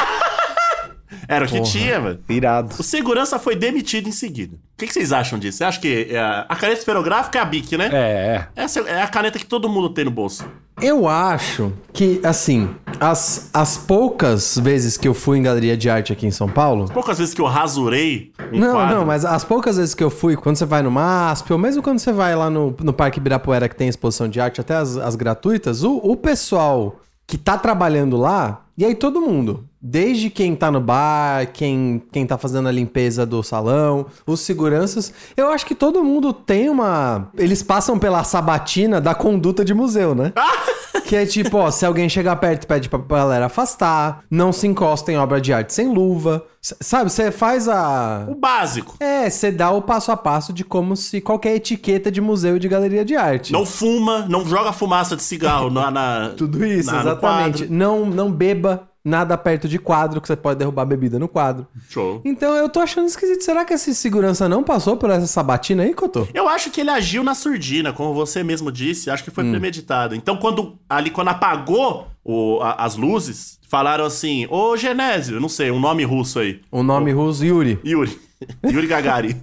Era 1.27 1.45
o 1.45 1.49
que 1.49 1.61
tinha, 1.63 2.01
mano. 2.01 2.19
Irado. 2.29 2.75
O 2.79 2.83
segurança 2.83 3.39
foi 3.39 3.55
demitido 3.55 4.09
em 4.09 4.13
seguida. 4.13 4.57
O 4.57 4.59
que, 4.79 4.87
que 4.87 4.93
vocês 4.93 5.13
acham 5.13 5.39
disso? 5.39 5.59
Você 5.59 5.65
acha 5.65 5.81
que 5.81 6.09
é, 6.11 6.19
a 6.49 6.57
caneta 6.57 6.79
esferográfica 6.81 7.39
é 7.39 7.43
a 7.43 7.45
BIC, 7.45 7.77
né? 7.77 7.89
É, 7.93 7.97
é. 7.97 8.49
Essa 8.65 8.81
é 8.81 9.03
a 9.03 9.07
caneta 9.09 9.39
que 9.39 9.45
todo 9.47 9.69
mundo 9.69 9.91
tem 9.91 10.05
no 10.05 10.11
bolso. 10.11 10.45
Eu 10.83 11.07
acho 11.07 11.73
que, 11.93 12.21
assim, 12.25 12.71
as, 12.99 13.51
as 13.53 13.77
poucas 13.77 14.59
vezes 14.59 14.97
que 14.97 15.07
eu 15.07 15.13
fui 15.13 15.39
em 15.39 15.43
galeria 15.43 15.77
de 15.77 15.91
arte 15.91 16.13
aqui 16.13 16.27
em 16.27 16.31
São 16.31 16.49
Paulo. 16.49 16.87
Poucas 16.93 17.19
vezes 17.19 17.35
que 17.35 17.41
eu 17.41 17.47
rasurei 17.47 18.33
um 18.53 18.59
não, 18.59 18.73
quadro. 18.73 18.97
não, 18.97 19.05
mas 19.05 19.25
as 19.25 19.45
poucas 19.45 19.77
vezes 19.77 19.95
que 19.95 20.03
eu 20.03 20.11
fui, 20.11 20.37
quando 20.37 20.57
você 20.57 20.65
vai 20.65 20.83
no 20.83 20.91
MASP, 20.91 21.53
ou 21.53 21.59
mesmo 21.59 21.83
quando 21.83 21.99
você 21.99 22.13
vai 22.13 22.35
lá 22.35 22.49
no, 22.49 22.75
no 22.81 22.93
Parque 22.93 23.19
Ibirapuera 23.19 23.69
que 23.69 23.77
tem 23.77 23.89
exposição 23.89 24.29
de 24.29 24.41
arte, 24.41 24.61
até 24.61 24.75
as, 24.75 24.97
as 24.97 25.17
gratuitas, 25.17 25.83
o, 25.83 25.97
o 25.97 26.17
pessoal 26.17 26.97
que 27.27 27.37
tá 27.37 27.59
trabalhando 27.59 28.17
lá, 28.17 28.65
e 28.77 28.85
aí 28.85 28.95
todo 28.95 29.21
mundo, 29.21 29.65
desde 29.81 30.29
quem 30.31 30.55
tá 30.55 30.71
no 30.71 30.81
bar, 30.81 31.47
quem, 31.53 32.03
quem 32.13 32.27
tá 32.27 32.37
fazendo 32.37 32.69
a 32.69 32.73
limpeza 32.73 33.25
do 33.25 33.43
salão, 33.43 34.07
os 34.27 34.41
seguranças, 34.41 35.13
eu 35.37 35.49
acho 35.51 35.65
que 35.67 35.75
todo 35.75 36.05
mundo 36.05 36.33
tem 36.33 36.69
uma. 36.69 37.29
Eles 37.37 37.63
passam 37.63 37.99
pela 37.99 38.23
sabatina 38.25 39.01
da 39.01 39.15
conduta 39.15 39.65
de 39.65 39.75
museu, 39.75 40.15
né? 40.15 40.33
Que 41.07 41.17
é 41.17 41.27
tipo, 41.27 41.57
ó, 41.57 41.71
se 41.73 41.85
alguém 41.85 42.09
chegar 42.09 42.37
perto 42.37 42.65
e 42.65 42.67
pede 42.69 42.89
pra 42.89 42.99
galera 43.01 43.47
afastar, 43.47 44.23
não 44.31 44.53
se 44.53 44.67
encosta 44.67 45.11
em 45.11 45.17
obra 45.19 45.41
de 45.41 45.53
arte 45.53 45.73
sem 45.75 45.93
luva. 45.93 46.45
S- 46.63 46.77
Sabe, 46.81 47.11
você 47.11 47.33
faz 47.33 47.69
a. 47.69 48.27
O 48.29 48.35
básico. 48.37 48.95
É, 49.01 49.29
você 49.29 49.51
dá 49.51 49.71
o 49.73 49.83
passo 49.83 50.13
a 50.13 50.17
passo 50.17 50.53
de 50.53 50.63
como 50.65 50.97
se 50.97 51.21
qualquer 51.21 51.57
etiqueta 51.57 52.11
de 52.13 52.21
museu 52.21 52.57
e 52.57 52.59
de 52.61 52.69
galeria 52.69 53.05
de 53.05 53.17
arte. 53.17 53.53
Não 53.53 53.67
fuma, 53.67 54.27
não 54.29 54.45
joga 54.47 54.73
fumaça 54.73 55.17
de 55.17 55.23
cigarro 55.23 55.69
na. 55.71 55.91
na- 55.91 56.29
Tudo 56.39 56.65
isso, 56.65 56.93
na- 56.93 57.01
exatamente. 57.01 57.67
Não, 57.69 58.07
não 58.07 58.31
beba 58.31 58.89
nada 59.05 59.37
perto 59.39 59.69
de 59.69 59.79
quadro, 59.79 60.21
que 60.21 60.27
você 60.29 60.37
pode 60.37 60.59
derrubar 60.59 60.85
bebida 60.85 61.19
no 61.19 61.27
quadro. 61.29 61.67
Show. 61.89 62.21
Então 62.25 62.55
eu 62.57 62.69
tô 62.69 62.81
achando 62.81 63.07
esquisito. 63.07 63.43
Será 63.43 63.65
que 63.65 63.73
esse 63.75 63.95
segurança 63.95 64.49
não 64.49 64.63
passou 64.63 64.97
por 64.97 65.11
essa 65.11 65.27
sabatina 65.27 65.83
aí, 65.85 65.95
Cotô? 65.95 66.27
Eu 66.35 66.49
acho 66.49 66.71
que 66.71 66.81
ele 66.81 66.91
agiu 66.91 67.23
na 67.25 67.35
surdina, 67.35 67.93
como 67.93 68.13
você 68.15 68.43
mesmo 68.43 68.71
disse. 68.71 69.11
Acho 69.11 69.25
que 69.25 69.31
foi 69.31 69.45
Hum. 69.45 69.51
premeditado. 69.51 70.15
Então, 70.15 70.37
quando 70.37 70.79
ali, 70.89 71.11
quando 71.11 71.29
apagou 71.29 72.07
o- 72.25 72.61
a- 72.61 72.75
as 72.85 72.97
luzes, 72.97 73.59
falaram 73.69 74.05
assim: 74.05 74.47
Ô 74.51 74.77
Genésio, 74.77 75.41
não 75.41 75.49
sei, 75.49 75.71
um 75.71 75.81
nome 75.81 76.05
russo 76.05 76.39
aí. 76.39 76.61
O 76.71 76.83
nome 76.83 77.13
russo, 77.13 77.45
Yuri. 77.45 77.79
Yuri. 77.85 78.19
Yuri 78.71 78.87
Gagarin. 78.87 79.37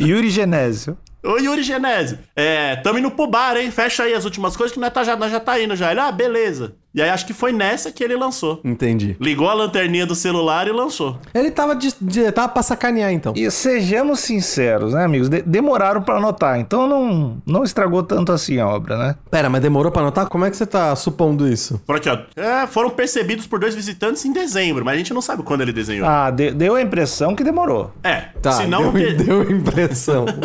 Yuri 0.00 0.30
Genésio. 0.30 0.96
Ô 1.24 1.38
Yuri 1.38 1.62
Genésio, 1.62 2.18
é, 2.34 2.74
tamo 2.76 2.98
indo 2.98 3.10
pro 3.10 3.28
bar, 3.28 3.56
hein? 3.56 3.70
Fecha 3.70 4.02
aí 4.02 4.12
as 4.14 4.24
últimas 4.24 4.56
coisas 4.56 4.74
que 4.74 4.80
nós, 4.80 4.92
tá, 4.92 5.04
já, 5.04 5.14
nós 5.16 5.30
já 5.30 5.38
tá 5.38 5.60
indo 5.60 5.76
já. 5.76 5.90
Ele, 5.92 6.00
ah, 6.00 6.10
beleza. 6.10 6.74
E 6.94 7.00
aí 7.00 7.08
acho 7.08 7.24
que 7.26 7.32
foi 7.32 7.52
nessa 7.52 7.90
que 7.92 8.02
ele 8.04 8.14
lançou. 8.16 8.60
Entendi. 8.64 9.16
Ligou 9.20 9.48
a 9.48 9.54
lanterninha 9.54 10.04
do 10.04 10.14
celular 10.14 10.66
e 10.66 10.72
lançou. 10.72 11.18
Ele 11.32 11.50
tava, 11.50 11.74
de, 11.74 11.94
de- 12.00 12.30
tava 12.32 12.48
pra 12.48 12.62
sacanear, 12.62 13.12
então. 13.12 13.32
E 13.36 13.50
sejamos 13.50 14.20
sinceros, 14.20 14.92
né, 14.92 15.04
amigos? 15.04 15.28
De- 15.30 15.40
demoraram 15.42 16.02
pra 16.02 16.16
anotar, 16.16 16.58
então 16.58 16.86
não, 16.86 17.40
não 17.46 17.62
estragou 17.64 18.02
tanto 18.02 18.30
assim 18.32 18.58
a 18.58 18.66
obra, 18.68 18.98
né? 18.98 19.14
Pera, 19.30 19.48
mas 19.48 19.62
demorou 19.62 19.90
pra 19.92 20.02
anotar? 20.02 20.28
Como 20.28 20.44
é 20.44 20.50
que 20.50 20.56
você 20.56 20.66
tá 20.66 20.94
supondo 20.96 21.48
isso? 21.48 21.80
Por 21.86 21.96
aqui, 21.96 22.10
ó. 22.10 22.18
É, 22.36 22.66
foram 22.66 22.90
percebidos 22.90 23.46
por 23.46 23.58
dois 23.58 23.74
visitantes 23.74 24.24
em 24.26 24.32
dezembro, 24.32 24.84
mas 24.84 24.94
a 24.94 24.98
gente 24.98 25.14
não 25.14 25.22
sabe 25.22 25.42
quando 25.44 25.62
ele 25.62 25.72
desenhou. 25.72 26.06
Ah, 26.06 26.30
de- 26.30 26.50
deu 26.50 26.74
a 26.74 26.82
impressão 26.82 27.34
que 27.34 27.44
demorou. 27.44 27.92
É, 28.02 28.22
Tá, 28.42 28.52
se 28.52 28.66
não... 28.66 28.92
deu, 28.92 29.16
deu 29.16 29.50
impressão. 29.50 30.26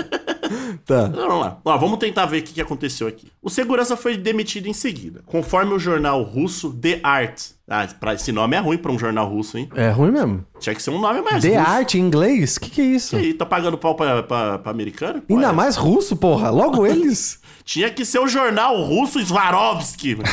tá. 0.88 1.08
Vamos 1.08 1.40
lá. 1.42 1.60
Ó, 1.64 1.78
vamos 1.78 2.00
tentar 2.00 2.26
ver 2.26 2.40
o 2.40 2.44
que 2.44 2.62
aconteceu 2.62 3.08
aqui. 3.08 3.28
O 3.42 3.50
segurança 3.50 3.96
foi 3.96 4.18
demitido 4.18 4.68
em 4.68 4.74
seguida, 4.74 5.22
conforme 5.26 5.74
o 5.74 5.80
jornal 5.80 6.24
russo 6.24 6.74
The 6.74 7.00
Art. 7.04 7.42
Ah, 7.70 7.86
pra, 8.00 8.14
esse 8.14 8.32
nome 8.32 8.56
é 8.56 8.60
ruim 8.60 8.78
pra 8.78 8.92
um 8.92 8.98
jornal 8.98 9.28
russo, 9.28 9.58
hein? 9.58 9.68
É 9.76 9.90
ruim 9.90 10.12
mesmo. 10.12 10.46
Tinha 10.58 10.74
que 10.74 10.82
ser 10.82 10.90
um 10.90 11.00
nome 11.00 11.22
mais 11.22 11.44
The 11.44 11.58
russo. 11.58 11.70
Art 11.70 11.94
em 11.96 12.00
inglês? 12.00 12.58
Que 12.58 12.70
que 12.70 12.82
é 12.82 12.86
isso? 12.86 13.18
E 13.18 13.20
aí, 13.20 13.34
tá 13.34 13.46
pagando 13.46 13.78
pau 13.78 13.94
pra, 13.94 14.24
pra, 14.24 14.58
pra 14.58 14.72
americano? 14.72 15.22
Ainda 15.30 15.52
mais 15.52 15.76
russo, 15.76 16.16
porra. 16.16 16.50
Logo 16.50 16.86
eles. 16.88 17.40
Tinha 17.66 17.90
que 17.90 18.06
ser 18.06 18.20
o 18.20 18.28
jornal 18.30 18.82
russo 18.82 19.24
Swarovski. 19.24 20.16
mano. 20.16 20.30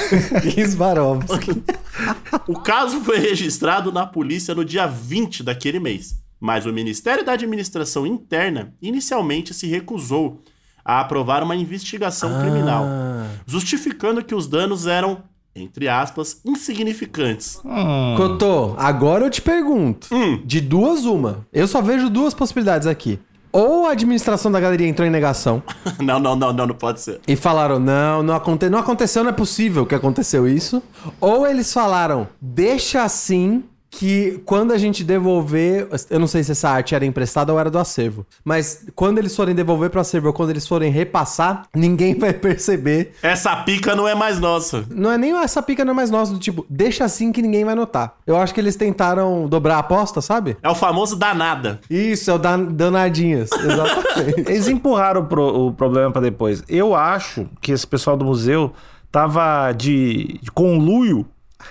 Svarovski. 0.68 1.64
o 2.46 2.60
caso 2.60 3.00
foi 3.00 3.18
registrado 3.18 3.90
na 3.90 4.06
polícia 4.06 4.54
no 4.54 4.64
dia 4.64 4.86
20 4.86 5.42
daquele 5.42 5.80
mês. 5.80 6.22
Mas 6.44 6.66
o 6.66 6.72
Ministério 6.74 7.24
da 7.24 7.32
Administração 7.32 8.06
Interna 8.06 8.74
inicialmente 8.82 9.54
se 9.54 9.66
recusou 9.66 10.42
a 10.84 11.00
aprovar 11.00 11.42
uma 11.42 11.56
investigação 11.56 12.38
criminal, 12.38 12.84
justificando 13.46 14.22
que 14.22 14.34
os 14.34 14.46
danos 14.46 14.86
eram, 14.86 15.22
entre 15.56 15.88
aspas, 15.88 16.42
insignificantes. 16.44 17.58
Cotô, 18.18 18.74
agora 18.76 19.24
eu 19.24 19.30
te 19.30 19.40
pergunto. 19.40 20.14
Hum. 20.14 20.42
De 20.44 20.60
duas, 20.60 21.06
uma. 21.06 21.46
Eu 21.50 21.66
só 21.66 21.80
vejo 21.80 22.10
duas 22.10 22.34
possibilidades 22.34 22.86
aqui. 22.86 23.18
Ou 23.50 23.86
a 23.86 23.92
administração 23.92 24.52
da 24.52 24.60
galeria 24.60 24.86
entrou 24.86 25.08
em 25.08 25.10
negação 25.10 25.62
Não, 25.98 26.20
não, 26.20 26.36
não, 26.36 26.52
não, 26.52 26.66
não 26.66 26.74
pode 26.74 27.00
ser. 27.00 27.20
e 27.26 27.36
falaram: 27.36 27.78
não, 27.78 28.22
não, 28.22 28.34
aconte 28.34 28.68
não 28.68 28.80
aconteceu, 28.80 29.22
não 29.24 29.30
é 29.30 29.32
possível 29.32 29.86
que 29.86 29.94
aconteceu 29.94 30.46
isso. 30.46 30.82
Ou 31.18 31.46
eles 31.46 31.72
falaram: 31.72 32.28
deixa 32.38 33.02
assim. 33.02 33.64
Que 33.96 34.42
quando 34.44 34.72
a 34.72 34.76
gente 34.78 35.04
devolver, 35.04 35.88
eu 36.10 36.18
não 36.18 36.26
sei 36.26 36.42
se 36.42 36.50
essa 36.50 36.68
arte 36.68 36.96
era 36.96 37.06
emprestada 37.06 37.52
ou 37.52 37.60
era 37.60 37.70
do 37.70 37.78
acervo, 37.78 38.26
mas 38.44 38.86
quando 38.94 39.18
eles 39.18 39.36
forem 39.36 39.54
devolver 39.54 39.88
pro 39.88 40.00
acervo 40.00 40.26
ou 40.26 40.32
quando 40.32 40.50
eles 40.50 40.66
forem 40.66 40.90
repassar, 40.90 41.62
ninguém 41.72 42.12
vai 42.18 42.32
perceber 42.32 43.12
Essa 43.22 43.54
pica 43.56 43.94
não 43.94 44.08
é 44.08 44.14
mais 44.14 44.40
nossa. 44.40 44.84
Não 44.90 45.12
é 45.12 45.16
nem 45.16 45.32
essa 45.38 45.62
pica 45.62 45.84
não 45.84 45.92
é 45.92 45.94
mais 45.94 46.10
nossa, 46.10 46.32
do 46.32 46.40
tipo, 46.40 46.66
deixa 46.68 47.04
assim 47.04 47.30
que 47.30 47.40
ninguém 47.40 47.64
vai 47.64 47.76
notar. 47.76 48.16
Eu 48.26 48.36
acho 48.36 48.52
que 48.52 48.60
eles 48.60 48.74
tentaram 48.74 49.46
dobrar 49.48 49.76
a 49.76 49.78
aposta, 49.78 50.20
sabe? 50.20 50.56
É 50.60 50.68
o 50.68 50.74
famoso 50.74 51.14
danada. 51.14 51.78
Isso, 51.88 52.30
é 52.30 52.34
o 52.34 52.38
dan 52.38 52.64
danadinhas. 52.64 53.48
Exatamente. 53.54 54.40
Eles 54.50 54.66
empurraram 54.66 55.20
o, 55.20 55.26
pro- 55.26 55.66
o 55.68 55.72
problema 55.72 56.10
pra 56.10 56.20
depois. 56.20 56.64
Eu 56.68 56.96
acho 56.96 57.46
que 57.60 57.70
esse 57.70 57.86
pessoal 57.86 58.16
do 58.16 58.24
museu 58.24 58.72
tava 59.12 59.70
de, 59.70 60.40
de 60.42 60.50
conluio, 60.50 61.24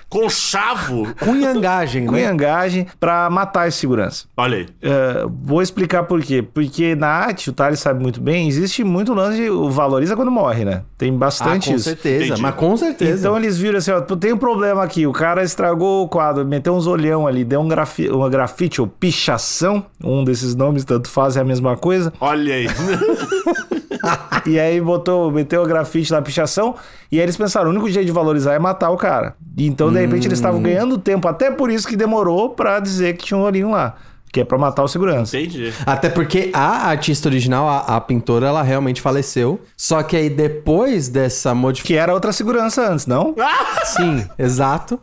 Com 0.08 0.28
chavo. 0.28 1.06
Cunhangagem, 1.20 2.02
né? 2.02 2.08
cunhangagem, 2.08 2.86
pra 2.98 3.28
matar 3.30 3.68
esse 3.68 3.78
segurança. 3.78 4.24
Olha 4.36 4.58
aí. 4.58 4.66
É, 4.82 5.24
vou 5.42 5.62
explicar 5.62 6.04
por 6.04 6.20
quê. 6.22 6.42
Porque 6.42 6.94
na 6.94 7.08
arte, 7.08 7.50
o 7.50 7.52
Thales 7.52 7.78
sabe 7.80 8.00
muito 8.02 8.20
bem, 8.20 8.48
existe 8.48 8.82
muito 8.82 9.14
lance 9.14 9.36
de 9.36 9.50
o 9.50 9.70
valoriza 9.70 10.16
quando 10.16 10.30
morre, 10.30 10.64
né? 10.64 10.82
Tem 10.98 11.10
Ah, 11.10 11.16
bastante 11.18 11.68
com 11.70 11.76
isso. 11.76 11.84
certeza, 11.84 12.24
Entendi. 12.26 12.42
mas 12.42 12.54
com 12.54 12.76
certeza. 12.76 13.18
Então 13.20 13.36
eles 13.36 13.56
viram 13.58 13.78
assim, 13.78 13.90
ó, 13.92 14.00
"Pô, 14.00 14.16
tem 14.16 14.32
um 14.32 14.38
problema 14.38 14.82
aqui, 14.82 15.06
o 15.06 15.12
cara 15.12 15.42
estragou 15.44 16.04
o 16.04 16.08
quadro, 16.08 16.44
meteu 16.44 16.74
uns 16.74 16.86
olhão 16.86 17.26
ali, 17.26 17.44
deu 17.44 17.60
um 17.60 17.68
grafi 17.68 18.08
uma 18.08 18.28
grafite 18.28 18.80
ou 18.80 18.86
pichação, 18.86 19.84
um 20.02 20.24
desses 20.24 20.54
nomes 20.54 20.84
tanto 20.84 21.08
fazem 21.08 21.42
a 21.42 21.44
mesma 21.44 21.76
coisa, 21.76 22.12
Olha 22.20 22.54
aí. 22.54 22.66
e 24.46 24.58
aí 24.58 24.80
botou, 24.80 25.30
meteu 25.30 25.62
o 25.62 25.66
grafite 25.66 26.10
na 26.12 26.22
pichação, 26.22 26.74
e 27.10 27.18
aí 27.18 27.22
eles 27.22 27.36
pensaram, 27.36 27.68
o 27.68 27.70
único 27.70 27.88
jeito 27.88 28.06
de 28.06 28.12
valorizar 28.12 28.54
é 28.54 28.58
matar 28.58 28.90
o 28.90 28.96
cara. 28.96 29.34
Então, 29.56 29.92
de 29.92 30.00
repente, 30.00 30.26
eles 30.26 30.38
estavam 30.38 30.60
ganhando 30.60 30.98
tempo, 30.98 31.28
até 31.28 31.50
por 31.50 31.70
isso 31.70 31.86
que 31.86 31.96
demorou 31.96 32.50
pra 32.50 32.80
dizer 32.80 33.16
que 33.16 33.24
tinha 33.26 33.38
um 33.38 33.42
olhinho 33.42 33.70
lá, 33.70 33.94
que 34.32 34.40
é 34.40 34.44
pra 34.44 34.58
matar 34.58 34.82
o 34.82 34.88
segurança. 34.88 35.36
Entendi. 35.38 35.72
Até 35.86 36.08
porque 36.08 36.50
a 36.52 36.88
artista 36.88 37.28
original, 37.28 37.68
a, 37.68 37.96
a 37.96 38.00
pintora, 38.00 38.48
ela 38.48 38.62
realmente 38.62 39.00
faleceu. 39.00 39.60
Só 39.76 40.02
que 40.02 40.16
aí 40.16 40.28
depois 40.28 41.08
dessa 41.08 41.54
modificação. 41.54 41.94
Que 41.94 42.00
era 42.00 42.12
outra 42.12 42.32
segurança 42.32 42.90
antes, 42.90 43.06
não? 43.06 43.34
Sim, 43.84 44.26
exato. 44.36 44.98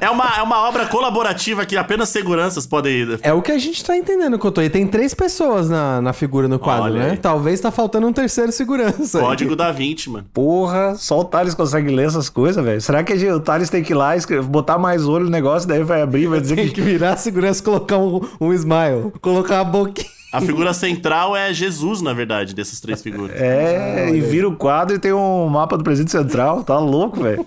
É 0.00 0.08
uma, 0.10 0.36
é 0.36 0.42
uma 0.42 0.68
obra 0.68 0.86
colaborativa 0.86 1.64
que 1.66 1.76
apenas 1.76 2.08
seguranças 2.08 2.66
podem. 2.66 2.92
É 3.22 3.32
o 3.32 3.40
que 3.40 3.50
a 3.50 3.58
gente 3.58 3.82
tá 3.84 3.96
entendendo, 3.96 4.38
Cotô. 4.38 4.60
E 4.62 4.68
tem 4.68 4.86
três 4.86 5.14
pessoas 5.14 5.68
na, 5.70 6.00
na 6.00 6.12
figura 6.12 6.46
no 6.46 6.58
quadro, 6.58 6.84
Olha 6.84 7.02
né? 7.02 7.10
aí. 7.12 7.16
Talvez 7.16 7.60
tá 7.60 7.70
faltando 7.70 8.06
um 8.06 8.12
terceiro 8.12 8.52
segurança. 8.52 9.18
aí. 9.18 9.24
Código 9.24 9.56
da 9.56 9.72
20, 9.72 10.10
mano. 10.10 10.26
Porra, 10.32 10.94
só 10.96 11.20
o 11.20 11.24
Thales 11.24 11.54
consegue 11.54 11.90
ler 11.90 12.06
essas 12.06 12.28
coisas, 12.28 12.62
velho. 12.62 12.80
Será 12.80 13.02
que 13.02 13.12
o 13.12 13.40
Thales 13.40 13.70
tem 13.70 13.82
que 13.82 13.92
ir 13.92 13.96
lá, 13.96 14.12
botar 14.44 14.78
mais 14.78 15.06
olho 15.06 15.24
no 15.24 15.30
negócio, 15.30 15.68
daí 15.68 15.82
vai 15.82 16.02
abrir, 16.02 16.26
vai 16.26 16.40
dizer 16.40 16.56
Tem 16.56 16.68
que 16.68 16.74
que 16.74 16.80
virar 16.80 17.12
a 17.12 17.16
segurança 17.16 17.60
e 17.60 17.64
colocar 17.64 17.98
um, 17.98 18.20
um 18.40 18.52
smile. 18.52 19.12
Colocar 19.20 19.60
a 19.60 19.64
boquinha. 19.64 20.21
A 20.32 20.40
figura 20.40 20.72
central 20.72 21.36
é 21.36 21.52
Jesus, 21.52 22.00
na 22.00 22.12
verdade, 22.12 22.54
dessas 22.54 22.80
três 22.80 23.02
figuras. 23.02 23.36
É, 23.38 24.08
e 24.14 24.20
vira 24.20 24.48
o 24.48 24.56
quadro 24.56 24.96
e 24.96 24.98
tem 24.98 25.12
um 25.12 25.46
mapa 25.48 25.76
do 25.76 25.84
presídio 25.84 26.10
central. 26.10 26.64
Tá 26.64 26.78
louco, 26.78 27.20
velho. 27.22 27.46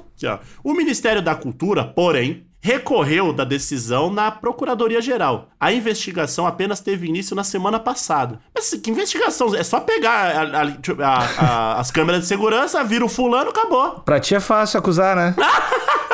O 0.63 0.74
Ministério 0.74 1.22
da 1.22 1.34
Cultura, 1.36 1.84
porém, 1.84 2.46
recorreu 2.62 3.32
da 3.32 3.44
decisão 3.44 4.10
na 4.12 4.32
Procuradoria-Geral. 4.32 5.50
A 5.60 5.72
investigação 5.72 6.48
apenas 6.48 6.80
teve 6.80 7.08
início 7.08 7.36
na 7.36 7.44
semana 7.44 7.80
passada. 7.80 8.39
Mas 8.56 8.72
que 8.74 8.89
investigação? 8.89 9.54
É 9.56 9.63
só 9.63 9.80
pegar 9.80 10.12
a- 10.36 10.62
a- 10.62 11.08
a- 11.08 11.25
a- 11.38 11.80
as 11.80 11.92
câmeras 11.92 12.22
de 12.22 12.27
segurança, 12.27 12.84
vira 12.84 13.06
o 13.06 13.10
fulano, 13.10 13.51
acabou. 13.51 14.00
Pra 14.00 14.20
ti 14.20 14.34
é 14.34 14.39
fácil 14.39 14.80
acusar, 14.80 15.15
né? 15.15 15.36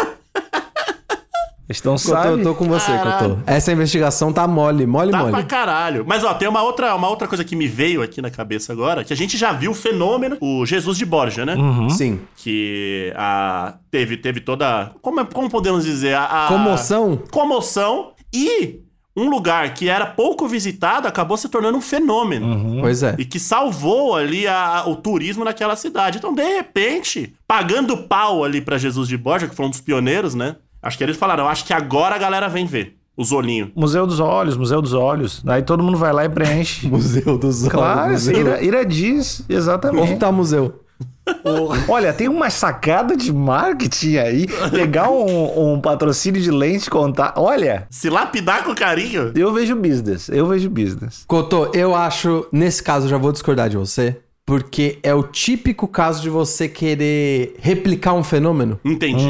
Cotô, 1.79 1.97
sabem. 1.97 2.31
eu 2.31 2.43
tô 2.43 2.55
com 2.55 2.65
você. 2.67 2.91
Cotô. 2.97 3.37
Essa 3.45 3.71
investigação 3.71 4.33
tá 4.33 4.47
mole, 4.47 4.85
mole, 4.85 5.11
Tá 5.11 5.19
mole. 5.19 5.31
pra 5.31 5.43
caralho. 5.43 6.03
Mas 6.07 6.23
ó, 6.23 6.33
tem 6.33 6.47
uma 6.47 6.61
outra, 6.63 6.93
uma 6.95 7.07
outra 7.07 7.27
coisa 7.27 7.43
que 7.43 7.55
me 7.55 7.67
veio 7.67 8.01
aqui 8.01 8.21
na 8.21 8.29
cabeça 8.29 8.73
agora, 8.73 9.03
que 9.03 9.13
a 9.13 9.17
gente 9.17 9.37
já 9.37 9.51
viu 9.53 9.71
o 9.71 9.75
fenômeno, 9.75 10.37
o 10.41 10.65
Jesus 10.65 10.97
de 10.97 11.05
Borja, 11.05 11.45
né? 11.45 11.55
Sim. 11.89 12.19
Que 12.35 13.13
a, 13.15 13.75
teve, 13.89 14.17
teve 14.17 14.39
toda. 14.41 14.91
Como, 15.01 15.19
é- 15.21 15.25
como 15.25 15.49
podemos 15.49 15.85
dizer? 15.85 16.15
A, 16.15 16.45
a- 16.45 16.47
Comoção? 16.47 17.17
Comoção 17.31 18.11
e 18.33 18.79
um 19.15 19.29
lugar 19.29 19.73
que 19.73 19.89
era 19.89 20.05
pouco 20.05 20.47
visitado 20.47 21.05
acabou 21.07 21.35
se 21.35 21.49
tornando 21.49 21.77
um 21.77 21.81
fenômeno. 21.81 22.79
Pois 22.81 23.03
é. 23.03 23.15
E 23.17 23.25
que 23.25 23.39
salvou 23.39 24.15
ali 24.15 24.47
a- 24.47 24.83
o 24.87 24.95
turismo 24.95 25.43
naquela 25.43 25.75
cidade. 25.75 26.17
Então, 26.17 26.33
de 26.33 26.43
repente, 26.43 27.33
pagando 27.47 27.97
pau 27.97 28.43
ali 28.43 28.61
pra 28.61 28.77
Jesus 28.77 29.07
de 29.09 29.17
Borja, 29.17 29.47
que 29.47 29.55
foi 29.55 29.65
um 29.65 29.69
dos 29.69 29.81
pioneiros, 29.81 30.33
né? 30.33 30.55
Acho 30.81 30.97
que 30.97 31.03
eles 31.03 31.17
falaram, 31.17 31.47
acho 31.47 31.65
que 31.65 31.73
agora 31.73 32.15
a 32.15 32.17
galera 32.17 32.47
vem 32.47 32.65
ver 32.65 32.97
os 33.15 33.31
olhinhos. 33.31 33.69
Museu 33.75 34.07
dos 34.07 34.19
Olhos, 34.19 34.57
Museu 34.57 34.81
dos 34.81 34.93
Olhos. 34.93 35.43
Aí 35.45 35.61
todo 35.61 35.83
mundo 35.83 35.97
vai 35.97 36.11
lá 36.11 36.25
e 36.25 36.29
preenche. 36.29 36.87
Museu 36.89 37.37
dos 37.37 37.67
claro, 37.67 38.11
museu. 38.13 38.39
ira, 38.39 38.63
iradiz, 38.63 39.43
exatamente. 39.47 40.01
Onde 40.11 40.15
tá 40.19 40.29
o 40.29 40.33
museu? 40.33 40.81
Olha, 41.87 42.13
tem 42.13 42.27
uma 42.27 42.49
sacada 42.49 43.15
de 43.15 43.31
marketing 43.31 44.17
aí. 44.17 44.47
Pegar 44.71 45.09
um, 45.09 45.73
um 45.73 45.81
patrocínio 45.81 46.41
de 46.41 46.49
lente 46.51 46.87
e 46.87 46.89
contar. 46.89 47.33
Olha, 47.37 47.85
Se 47.89 48.09
lapidar 48.09 48.63
com 48.63 48.73
carinho. 48.73 49.31
eu 49.35 49.53
vejo 49.53 49.75
business. 49.75 50.29
Eu 50.29 50.47
vejo 50.47 50.69
business. 50.69 51.23
Cotô, 51.27 51.71
eu 51.73 51.95
acho, 51.95 52.47
nesse 52.51 52.81
caso, 52.81 53.05
eu 53.05 53.09
já 53.09 53.17
vou 53.17 53.31
discordar 53.31 53.69
de 53.69 53.77
você. 53.77 54.17
Porque 54.45 54.99
é 55.03 55.13
o 55.13 55.23
típico 55.23 55.87
caso 55.87 56.21
de 56.21 56.29
você 56.29 56.67
querer 56.67 57.55
replicar 57.59 58.13
um 58.13 58.23
fenômeno. 58.23 58.79
Entendi. 58.83 59.23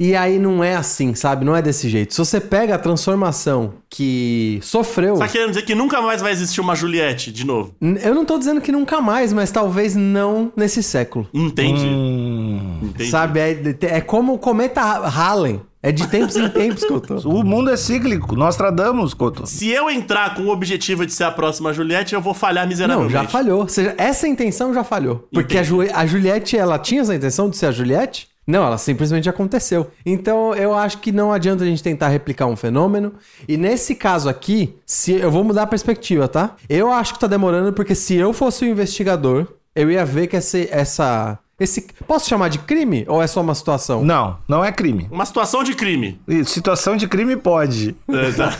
E 0.00 0.14
aí 0.14 0.38
não 0.38 0.62
é 0.62 0.76
assim, 0.76 1.14
sabe? 1.14 1.44
Não 1.44 1.56
é 1.56 1.60
desse 1.60 1.88
jeito. 1.88 2.14
Se 2.14 2.18
você 2.20 2.40
pega 2.40 2.76
a 2.76 2.78
transformação 2.78 3.74
que 3.90 4.58
sofreu. 4.62 5.16
Tá 5.18 5.26
querendo 5.26 5.48
dizer 5.50 5.62
que 5.62 5.74
nunca 5.74 6.00
mais 6.00 6.20
vai 6.20 6.30
existir 6.32 6.60
uma 6.60 6.74
Juliette 6.76 7.32
de 7.32 7.44
novo? 7.44 7.74
Eu 7.80 8.14
não 8.14 8.24
tô 8.24 8.38
dizendo 8.38 8.60
que 8.60 8.70
nunca 8.70 9.00
mais, 9.00 9.32
mas 9.32 9.50
talvez 9.50 9.96
não 9.96 10.52
nesse 10.56 10.82
século. 10.82 11.26
Entendi. 11.34 11.84
Hum. 11.84 12.78
Entendi. 12.82 13.10
Sabe? 13.10 13.40
É, 13.40 13.76
é 13.82 14.00
como 14.00 14.34
o 14.34 14.38
cometa 14.38 14.80
Halley. 14.80 15.60
É 15.80 15.92
de 15.92 16.08
tempos 16.08 16.36
em 16.36 16.48
tempos, 16.48 16.82
Cotô. 16.86 17.16
O 17.28 17.44
mundo 17.44 17.70
é 17.70 17.76
cíclico. 17.76 18.34
Nós 18.34 18.56
tradamos, 18.56 19.14
Couto. 19.14 19.46
Se 19.46 19.68
eu 19.68 19.88
entrar 19.88 20.34
com 20.34 20.42
o 20.42 20.48
objetivo 20.50 21.06
de 21.06 21.12
ser 21.12 21.22
a 21.24 21.30
próxima 21.30 21.72
Juliette, 21.72 22.14
eu 22.14 22.20
vou 22.20 22.34
falhar 22.34 22.64
Não, 22.64 22.68
miseravelmente. 22.68 23.12
já 23.12 23.24
falhou. 23.24 23.60
Ou 23.60 23.68
seja, 23.68 23.94
essa 23.96 24.26
intenção 24.26 24.74
já 24.74 24.82
falhou. 24.82 25.28
Porque 25.32 25.56
a, 25.56 25.62
Ju- 25.62 25.82
a 25.94 26.04
Juliette, 26.04 26.56
ela 26.56 26.80
tinha 26.80 27.00
essa 27.02 27.14
intenção 27.14 27.48
de 27.48 27.56
ser 27.56 27.66
a 27.66 27.70
Juliette? 27.70 28.26
Não, 28.48 28.64
ela 28.64 28.78
simplesmente 28.78 29.28
aconteceu. 29.28 29.90
Então, 30.06 30.54
eu 30.54 30.74
acho 30.74 30.98
que 30.98 31.12
não 31.12 31.30
adianta 31.30 31.64
a 31.64 31.66
gente 31.66 31.82
tentar 31.82 32.08
replicar 32.08 32.46
um 32.46 32.56
fenômeno. 32.56 33.12
E 33.46 33.58
nesse 33.58 33.94
caso 33.94 34.26
aqui, 34.26 34.74
se 34.86 35.12
eu 35.12 35.30
vou 35.30 35.44
mudar 35.44 35.64
a 35.64 35.66
perspectiva, 35.66 36.26
tá? 36.26 36.56
Eu 36.66 36.90
acho 36.90 37.12
que 37.12 37.20
tá 37.20 37.26
demorando 37.26 37.74
porque 37.74 37.94
se 37.94 38.14
eu 38.14 38.32
fosse 38.32 38.64
o 38.64 38.68
investigador, 38.68 39.46
eu 39.76 39.90
ia 39.90 40.02
ver 40.02 40.28
que 40.28 40.36
essa 40.36 40.58
essa 40.70 41.38
esse 41.60 41.88
posso 42.06 42.28
chamar 42.28 42.48
de 42.48 42.58
crime 42.60 43.04
ou 43.08 43.20
é 43.20 43.26
só 43.26 43.40
uma 43.40 43.54
situação? 43.54 44.02
Não, 44.02 44.38
não 44.46 44.64
é 44.64 44.70
crime. 44.70 45.08
Uma 45.10 45.26
situação 45.26 45.62
de 45.62 45.74
crime. 45.74 46.20
E 46.26 46.44
Situação 46.44 46.96
de 46.96 47.08
crime 47.08 47.36
pode. 47.36 47.96
É, 48.08 48.32
tá. 48.32 48.52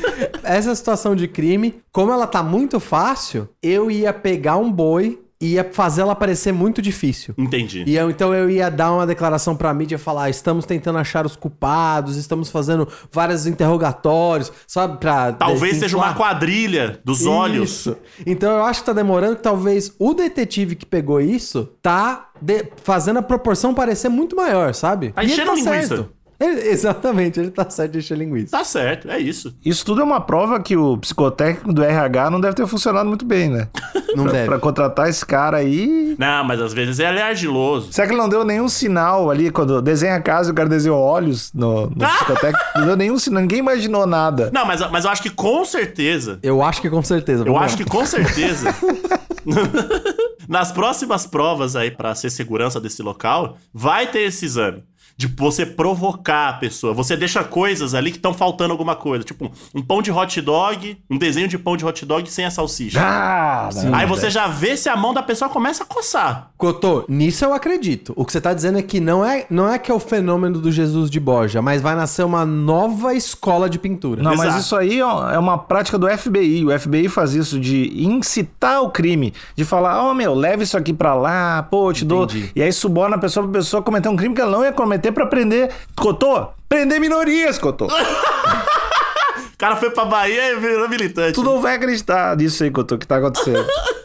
Essa 0.42 0.74
situação 0.74 1.16
de 1.16 1.26
crime, 1.26 1.82
como 1.90 2.12
ela 2.12 2.26
tá 2.26 2.42
muito 2.42 2.78
fácil, 2.78 3.48
eu 3.62 3.90
ia 3.90 4.12
pegar 4.12 4.56
um 4.56 4.70
boi 4.70 5.20
ia 5.40 5.68
fazer 5.72 6.02
ela 6.02 6.14
parecer 6.14 6.52
muito 6.52 6.80
difícil. 6.80 7.34
Entendi. 7.36 7.84
E 7.86 7.96
eu, 7.96 8.08
então 8.10 8.32
eu 8.34 8.48
ia 8.48 8.70
dar 8.70 8.92
uma 8.92 9.06
declaração 9.06 9.54
pra 9.56 9.72
mídia 9.74 9.98
falar: 9.98 10.30
estamos 10.30 10.64
tentando 10.64 10.98
achar 10.98 11.26
os 11.26 11.36
culpados, 11.36 12.16
estamos 12.16 12.50
fazendo 12.50 12.88
vários 13.12 13.46
interrogatórios, 13.46 14.52
sabe? 14.66 14.98
Pra, 14.98 15.32
Talvez 15.32 15.76
seja 15.78 15.96
uma 15.96 16.14
quadrilha 16.14 17.00
dos 17.04 17.26
olhos. 17.26 17.70
Isso. 17.70 17.96
Então 18.26 18.52
eu 18.52 18.64
acho 18.64 18.80
que 18.80 18.86
tá 18.86 18.92
demorando 18.92 19.36
que 19.36 19.42
talvez 19.42 19.92
o 19.98 20.14
detetive 20.14 20.76
que 20.76 20.86
pegou 20.86 21.20
isso 21.20 21.68
tá 21.82 22.30
de- 22.40 22.66
fazendo 22.82 23.18
a 23.18 23.22
proporção 23.22 23.74
parecer 23.74 24.08
muito 24.08 24.34
maior, 24.36 24.72
sabe? 24.74 25.10
Tá 25.12 25.24
enchendo 25.24 25.54
linguiça. 25.54 25.86
certo. 25.88 26.08
Ele- 26.40 26.68
exatamente, 26.68 27.38
ele 27.38 27.50
tá 27.50 27.68
certo 27.70 27.92
de 27.92 27.98
encher 27.98 28.18
linguiça. 28.18 28.50
Tá 28.56 28.64
certo, 28.64 29.08
é 29.08 29.18
isso. 29.18 29.54
Isso 29.64 29.84
tudo 29.84 30.00
é 30.00 30.04
uma 30.04 30.20
prova 30.20 30.60
que 30.60 30.76
o 30.76 30.98
psicotécnico 30.98 31.72
do 31.72 31.82
RH 31.82 32.28
não 32.30 32.40
deve 32.40 32.54
ter 32.56 32.66
funcionado 32.66 33.08
muito 33.08 33.24
bem, 33.24 33.48
né? 33.48 33.68
Não 34.16 34.26
deve. 34.26 34.46
Pra 34.46 34.58
contratar 34.58 35.08
esse 35.08 35.24
cara 35.24 35.58
aí. 35.58 36.16
Não, 36.18 36.44
mas 36.44 36.60
às 36.60 36.72
vezes 36.72 36.98
ele 36.98 37.18
é 37.18 37.22
argiloso. 37.22 37.92
Será 37.92 38.06
que 38.06 38.12
ele 38.12 38.20
não 38.20 38.28
deu 38.28 38.44
nenhum 38.44 38.68
sinal 38.68 39.30
ali 39.30 39.50
quando 39.50 39.80
desenha 39.80 40.16
a 40.16 40.20
casa 40.20 40.50
e 40.50 40.52
o 40.52 40.54
cara 40.54 40.68
desenhou 40.68 41.00
olhos 41.00 41.52
no, 41.52 41.90
no 41.90 42.06
psicotécnico? 42.06 42.64
Não 42.76 42.86
deu 42.86 42.96
nenhum 42.96 43.18
sinal, 43.18 43.42
ninguém 43.42 43.58
imaginou 43.58 44.06
nada. 44.06 44.50
Não, 44.52 44.66
mas, 44.66 44.80
mas 44.90 45.04
eu 45.04 45.10
acho 45.10 45.22
que 45.22 45.30
com 45.30 45.64
certeza. 45.64 46.38
Eu 46.42 46.62
acho 46.62 46.80
que 46.80 46.90
com 46.90 47.02
certeza. 47.02 47.44
Eu 47.46 47.56
acho 47.56 47.76
que 47.76 47.84
com 47.84 48.04
certeza. 48.04 48.74
nas 50.48 50.72
próximas 50.72 51.26
provas 51.26 51.76
aí 51.76 51.90
pra 51.90 52.14
ser 52.14 52.30
segurança 52.30 52.80
desse 52.80 53.02
local, 53.02 53.58
vai 53.72 54.06
ter 54.06 54.20
esse 54.20 54.44
exame. 54.44 54.82
De 55.16 55.26
você 55.26 55.64
provocar 55.64 56.48
a 56.48 56.52
pessoa. 56.54 56.92
Você 56.92 57.16
deixa 57.16 57.44
coisas 57.44 57.94
ali 57.94 58.10
que 58.10 58.16
estão 58.16 58.34
faltando 58.34 58.72
alguma 58.72 58.96
coisa. 58.96 59.24
Tipo, 59.24 59.50
um 59.74 59.82
pão 59.82 60.02
de 60.02 60.10
hot 60.10 60.40
dog, 60.40 60.98
um 61.08 61.16
desenho 61.16 61.46
de 61.46 61.56
pão 61.56 61.76
de 61.76 61.84
hot 61.84 62.04
dog 62.04 62.30
sem 62.30 62.44
a 62.44 62.50
salsicha. 62.50 63.00
Ah, 63.00 63.70
não, 63.74 63.94
Aí 63.94 64.06
você 64.06 64.28
já 64.28 64.46
vê 64.48 64.76
se 64.76 64.88
a 64.88 64.96
mão 64.96 65.14
da 65.14 65.22
pessoa 65.22 65.48
começa 65.48 65.84
a 65.84 65.86
coçar. 65.86 66.50
Cotô, 66.56 67.04
nisso 67.08 67.44
eu 67.44 67.52
acredito. 67.52 68.12
O 68.16 68.24
que 68.24 68.32
você 68.32 68.40
tá 68.40 68.52
dizendo 68.52 68.78
é 68.78 68.82
que 68.82 68.98
não 69.00 69.24
é, 69.24 69.46
não 69.48 69.70
é 69.70 69.78
que 69.78 69.90
é 69.90 69.94
o 69.94 70.00
fenômeno 70.00 70.58
do 70.58 70.72
Jesus 70.72 71.10
de 71.10 71.20
Borja, 71.20 71.62
mas 71.62 71.80
vai 71.80 71.94
nascer 71.94 72.24
uma 72.24 72.44
nova 72.44 73.14
escola 73.14 73.70
de 73.70 73.78
pintura. 73.78 74.22
Não, 74.22 74.32
mas 74.32 74.48
Exato. 74.48 74.60
isso 74.60 74.76
aí 74.76 75.02
ó, 75.02 75.30
é 75.30 75.38
uma 75.38 75.58
prática 75.58 75.96
do 75.96 76.08
FBI. 76.08 76.64
O 76.64 76.78
FBI 76.78 77.08
faz 77.08 77.34
isso 77.34 77.60
de 77.60 77.92
incitar 78.04 78.82
o 78.82 78.90
crime, 78.90 79.32
de 79.54 79.64
falar, 79.64 80.02
ó, 80.02 80.12
meu, 80.14 80.34
leve 80.34 80.64
isso 80.64 80.76
aqui 80.76 80.92
pra 80.92 81.14
lá, 81.14 81.62
pô, 81.62 81.90
eu 81.90 81.94
te 81.94 82.04
dou. 82.04 82.24
Entendi. 82.24 82.50
E 82.56 82.62
aí 82.62 82.72
suborna 82.72 83.16
a 83.16 83.18
pessoa 83.18 83.44
pra 83.46 83.60
pessoa 83.60 83.82
cometer 83.82 84.08
um 84.08 84.16
crime 84.16 84.34
que 84.34 84.40
ela 84.40 84.50
não 84.50 84.64
ia 84.64 84.72
cometer 84.72 85.03
pra 85.12 85.26
prender. 85.26 85.70
Cotô, 85.96 86.48
prender 86.68 87.00
minorias, 87.00 87.58
Cotô. 87.58 87.86
O 87.86 89.56
cara 89.56 89.76
foi 89.76 89.90
pra 89.90 90.04
Bahia 90.04 90.52
e 90.52 90.56
virou 90.56 90.88
militante. 90.88 91.32
tu 91.32 91.42
não 91.42 91.60
vai 91.60 91.76
acreditar 91.76 92.36
nisso 92.36 92.62
aí, 92.64 92.70
Cotô, 92.70 92.98
que 92.98 93.06
tá 93.06 93.16
acontecendo. 93.16 93.64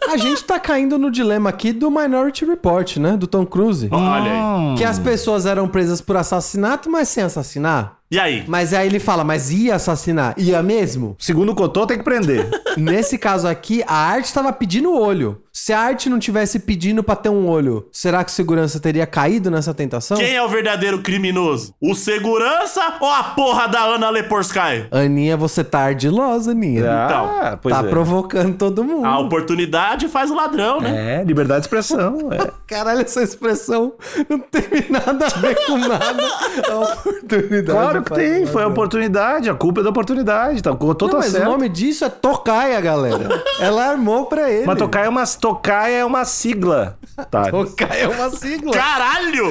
A 0.10 0.18
gente 0.18 0.44
tá 0.44 0.60
caindo 0.60 0.98
no 0.98 1.12
dilema 1.12 1.50
aqui 1.50 1.72
do 1.74 1.92
Minority 1.92 2.46
Report, 2.46 2.98
né? 2.98 3.16
Do 3.18 3.28
Tom 3.28 3.46
Cruise. 3.46 3.88
Olha 3.92 4.32
aí. 4.32 4.78
Que 4.78 4.84
as 4.84 4.98
pessoas 4.98 5.46
eram 5.46 5.68
presas 5.68 6.02
por 6.02 6.18
assassinato, 6.18 6.90
mas 6.90 7.10
sem 7.10 7.24
assassinar. 7.24 7.99
E 8.12 8.20
aí? 8.20 8.44
Mas 8.48 8.74
aí 8.74 8.88
ele 8.88 9.00
fala, 9.00 9.24
mas 9.24 9.52
ia 9.52 9.76
assassinar? 9.76 10.34
Ia 10.36 10.64
mesmo? 10.64 11.16
Segundo 11.20 11.52
o 11.52 11.56
Cotô, 11.56 11.86
tem 11.86 11.98
que 11.98 12.04
prender. 12.04 12.50
Nesse 12.76 13.20
caso 13.20 13.48
aqui, 13.48 13.84
a 13.86 13.94
arte 13.94 14.34
tava 14.34 14.52
pedindo 14.52 14.90
o 14.90 15.00
olho. 15.00 15.44
Se 15.52 15.74
a 15.74 15.80
arte 15.80 16.10
não 16.10 16.18
tivesse 16.18 16.60
pedindo 16.60 17.04
pra 17.04 17.16
ter 17.16 17.30
um 17.30 17.48
olho, 17.48 17.88
será 17.92 18.24
que 18.24 18.32
o 18.32 18.34
segurança 18.34 18.80
teria 18.80 19.06
caído 19.06 19.52
nessa 19.52 19.74
tentação? 19.74 20.18
Quem 20.18 20.34
é 20.34 20.42
o 20.42 20.48
verdadeiro 20.48 21.02
criminoso? 21.02 21.74
O 21.82 21.94
segurança 21.94 22.82
ou 23.00 23.12
a 23.12 23.24
porra 23.24 23.68
da 23.68 23.84
Ana 23.84 24.10
Leporsky? 24.10 24.88
Aninha, 24.90 25.36
você 25.36 25.64
tá 25.64 25.80
ardilosa, 25.80 26.52
Aninha. 26.52 26.90
Ah, 26.90 27.60
pois 27.62 27.76
tá 27.76 27.84
é. 27.86 27.90
provocando 27.90 28.58
todo 28.58 28.84
mundo. 28.84 29.06
A 29.06 29.20
oportunidade 29.20 30.08
faz 30.08 30.32
o 30.32 30.36
ladrão, 30.36 30.80
né? 30.80 31.20
É, 31.20 31.24
liberdade 31.24 31.62
de 31.62 31.66
expressão. 31.66 32.32
É. 32.32 32.50
Caralho, 32.66 33.02
essa 33.02 33.22
expressão 33.22 33.94
não 34.30 34.40
teve 34.40 34.86
nada 34.90 35.26
a 35.26 35.40
ver 35.40 35.66
com 35.66 35.78
nada. 35.78 36.24
A 36.70 36.76
oportunidade. 36.80 37.66
Claro 37.66 37.99
que 38.02 38.10
faz 38.10 38.22
tem, 38.22 38.46
foi 38.46 38.64
a 38.64 38.68
oportunidade, 38.68 39.50
a 39.50 39.54
culpa 39.54 39.82
é 39.82 39.84
da 39.84 39.90
oportunidade. 39.90 40.62
Tá, 40.62 40.72
o 40.72 40.78
Cotô 40.78 41.06
Não, 41.06 41.12
tá 41.14 41.18
mas 41.20 41.32
certo. 41.32 41.48
o 41.48 41.52
nome 41.52 41.70
disso 41.70 42.06
é 42.06 42.10
tocaia, 42.10 42.80
galera. 42.82 43.44
Ela 43.60 43.90
armou 43.90 44.26
pra 44.26 44.52
ele. 44.52 44.66
Mas 44.66 44.78
tocaia 44.78 45.06
é 45.06 45.10
uma, 45.10 45.26
tocaia 45.26 45.98
é 45.98 46.06
uma 46.06 46.26
sigla. 46.26 46.98
Tá. 47.30 47.50
Tocaia 47.50 48.04
é 48.04 48.08
uma 48.08 48.30
sigla. 48.30 48.74
Caralho! 48.74 49.46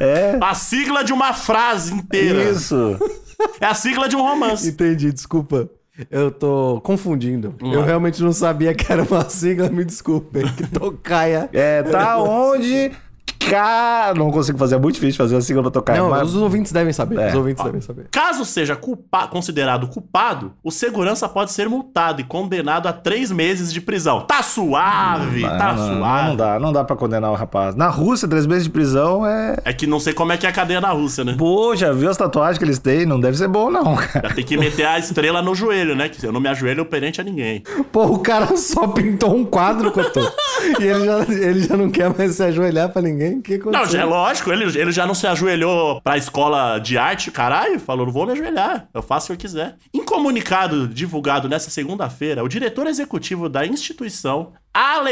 É. 0.00 0.38
A 0.40 0.54
sigla 0.54 1.02
de 1.02 1.12
uma 1.12 1.32
frase 1.32 1.94
inteira. 1.94 2.50
Isso. 2.50 2.98
É 3.60 3.66
a 3.66 3.74
sigla 3.74 4.08
de 4.08 4.16
um 4.16 4.22
romance. 4.22 4.68
Entendi, 4.68 5.12
desculpa. 5.12 5.68
Eu 6.10 6.30
tô 6.30 6.80
confundindo. 6.84 7.54
Eu 7.60 7.82
realmente 7.82 8.22
não 8.22 8.32
sabia 8.32 8.72
que 8.72 8.90
era 8.90 9.02
uma 9.02 9.28
sigla, 9.28 9.68
me 9.68 9.84
desculpem. 9.84 10.46
Que 10.54 10.66
tocaia. 10.66 11.48
É, 11.52 11.82
tá 11.82 12.18
onde. 12.18 12.92
Não 14.16 14.30
consigo 14.30 14.58
fazer, 14.58 14.74
é 14.76 14.78
muito 14.78 14.94
difícil 14.94 15.16
fazer 15.18 15.34
uma 15.34 15.40
sigla 15.40 15.62
pra 15.62 15.70
tocar. 15.70 15.96
Não, 15.96 16.10
mas... 16.10 16.28
os 16.34 16.36
ouvintes 16.42 16.72
devem 16.72 16.92
saber. 16.92 17.18
É. 17.18 17.28
Os 17.28 17.34
ouvintes 17.34 17.64
devem 17.64 17.80
saber. 17.80 18.06
Caso 18.10 18.44
seja 18.44 18.76
culpa- 18.76 19.26
considerado 19.28 19.88
culpado, 19.88 20.52
o 20.62 20.70
segurança 20.70 21.28
pode 21.28 21.52
ser 21.52 21.68
multado 21.68 22.20
e 22.20 22.24
condenado 22.24 22.86
a 22.86 22.92
três 22.92 23.30
meses 23.30 23.72
de 23.72 23.80
prisão. 23.80 24.22
Tá 24.22 24.42
suave, 24.42 25.42
tá 25.42 25.72
não, 25.74 25.96
suave. 25.98 26.28
não 26.28 26.36
dá, 26.36 26.60
não 26.60 26.72
dá 26.72 26.84
pra 26.84 26.96
condenar 26.96 27.30
o 27.30 27.34
rapaz. 27.34 27.74
Na 27.74 27.88
Rússia, 27.88 28.28
três 28.28 28.46
meses 28.46 28.64
de 28.64 28.70
prisão 28.70 29.24
é. 29.26 29.56
É 29.64 29.72
que 29.72 29.86
não 29.86 30.00
sei 30.00 30.12
como 30.12 30.32
é 30.32 30.36
que 30.36 30.46
é 30.46 30.48
a 30.48 30.52
cadeia 30.52 30.80
na 30.80 30.90
Rússia, 30.90 31.24
né? 31.24 31.34
Pô, 31.38 31.74
já 31.76 31.92
viu 31.92 32.10
as 32.10 32.16
tatuagens 32.16 32.58
que 32.58 32.64
eles 32.64 32.78
têm? 32.78 33.06
Não 33.06 33.20
deve 33.20 33.36
ser 33.36 33.48
bom, 33.48 33.70
não, 33.70 33.96
cara. 33.96 34.28
Já 34.28 34.34
tem 34.34 34.44
que 34.44 34.56
meter 34.56 34.86
a 34.86 34.98
estrela 34.98 35.42
no 35.42 35.54
joelho, 35.54 35.94
né? 35.94 36.08
Que 36.08 36.24
eu 36.24 36.32
não 36.32 36.40
me 36.40 36.48
ajoelho 36.48 36.84
perante 36.84 37.20
a 37.20 37.24
ninguém. 37.24 37.62
Pô, 37.92 38.04
o 38.06 38.18
cara 38.18 38.56
só 38.56 38.86
pintou 38.88 39.34
um 39.34 39.44
quadro, 39.44 39.90
Cotô. 39.92 40.20
E 40.80 40.84
ele 40.84 41.04
já, 41.04 41.22
ele 41.46 41.60
já 41.60 41.76
não 41.76 41.90
quer 41.90 42.16
mais 42.16 42.34
se 42.34 42.42
ajoelhar 42.42 42.88
pra 42.90 43.02
ninguém. 43.02 43.38
O 43.38 43.42
que 43.42 43.54
aconteceu? 43.54 43.84
Não, 43.84 43.90
já 43.90 44.00
é 44.00 44.04
lógico, 44.04 44.52
ele, 44.52 44.64
ele 44.78 44.92
já 44.92 45.06
não 45.06 45.14
se 45.14 45.26
ajoelhou 45.26 46.00
pra 46.02 46.16
escola 46.16 46.78
de 46.78 46.96
arte, 46.98 47.30
caralho, 47.30 47.78
falou, 47.80 48.06
não 48.06 48.12
vou 48.12 48.26
me 48.26 48.32
ajoelhar, 48.32 48.88
eu 48.92 49.02
faço 49.02 49.26
o 49.26 49.36
que 49.36 49.44
eu 49.46 49.50
quiser. 49.50 49.76
Em 49.92 50.04
comunicado 50.04 50.86
divulgado 50.88 51.48
nessa 51.48 51.70
segunda-feira, 51.70 52.42
o 52.44 52.48
diretor 52.48 52.86
executivo 52.86 53.48
da 53.48 53.66
instituição, 53.66 54.52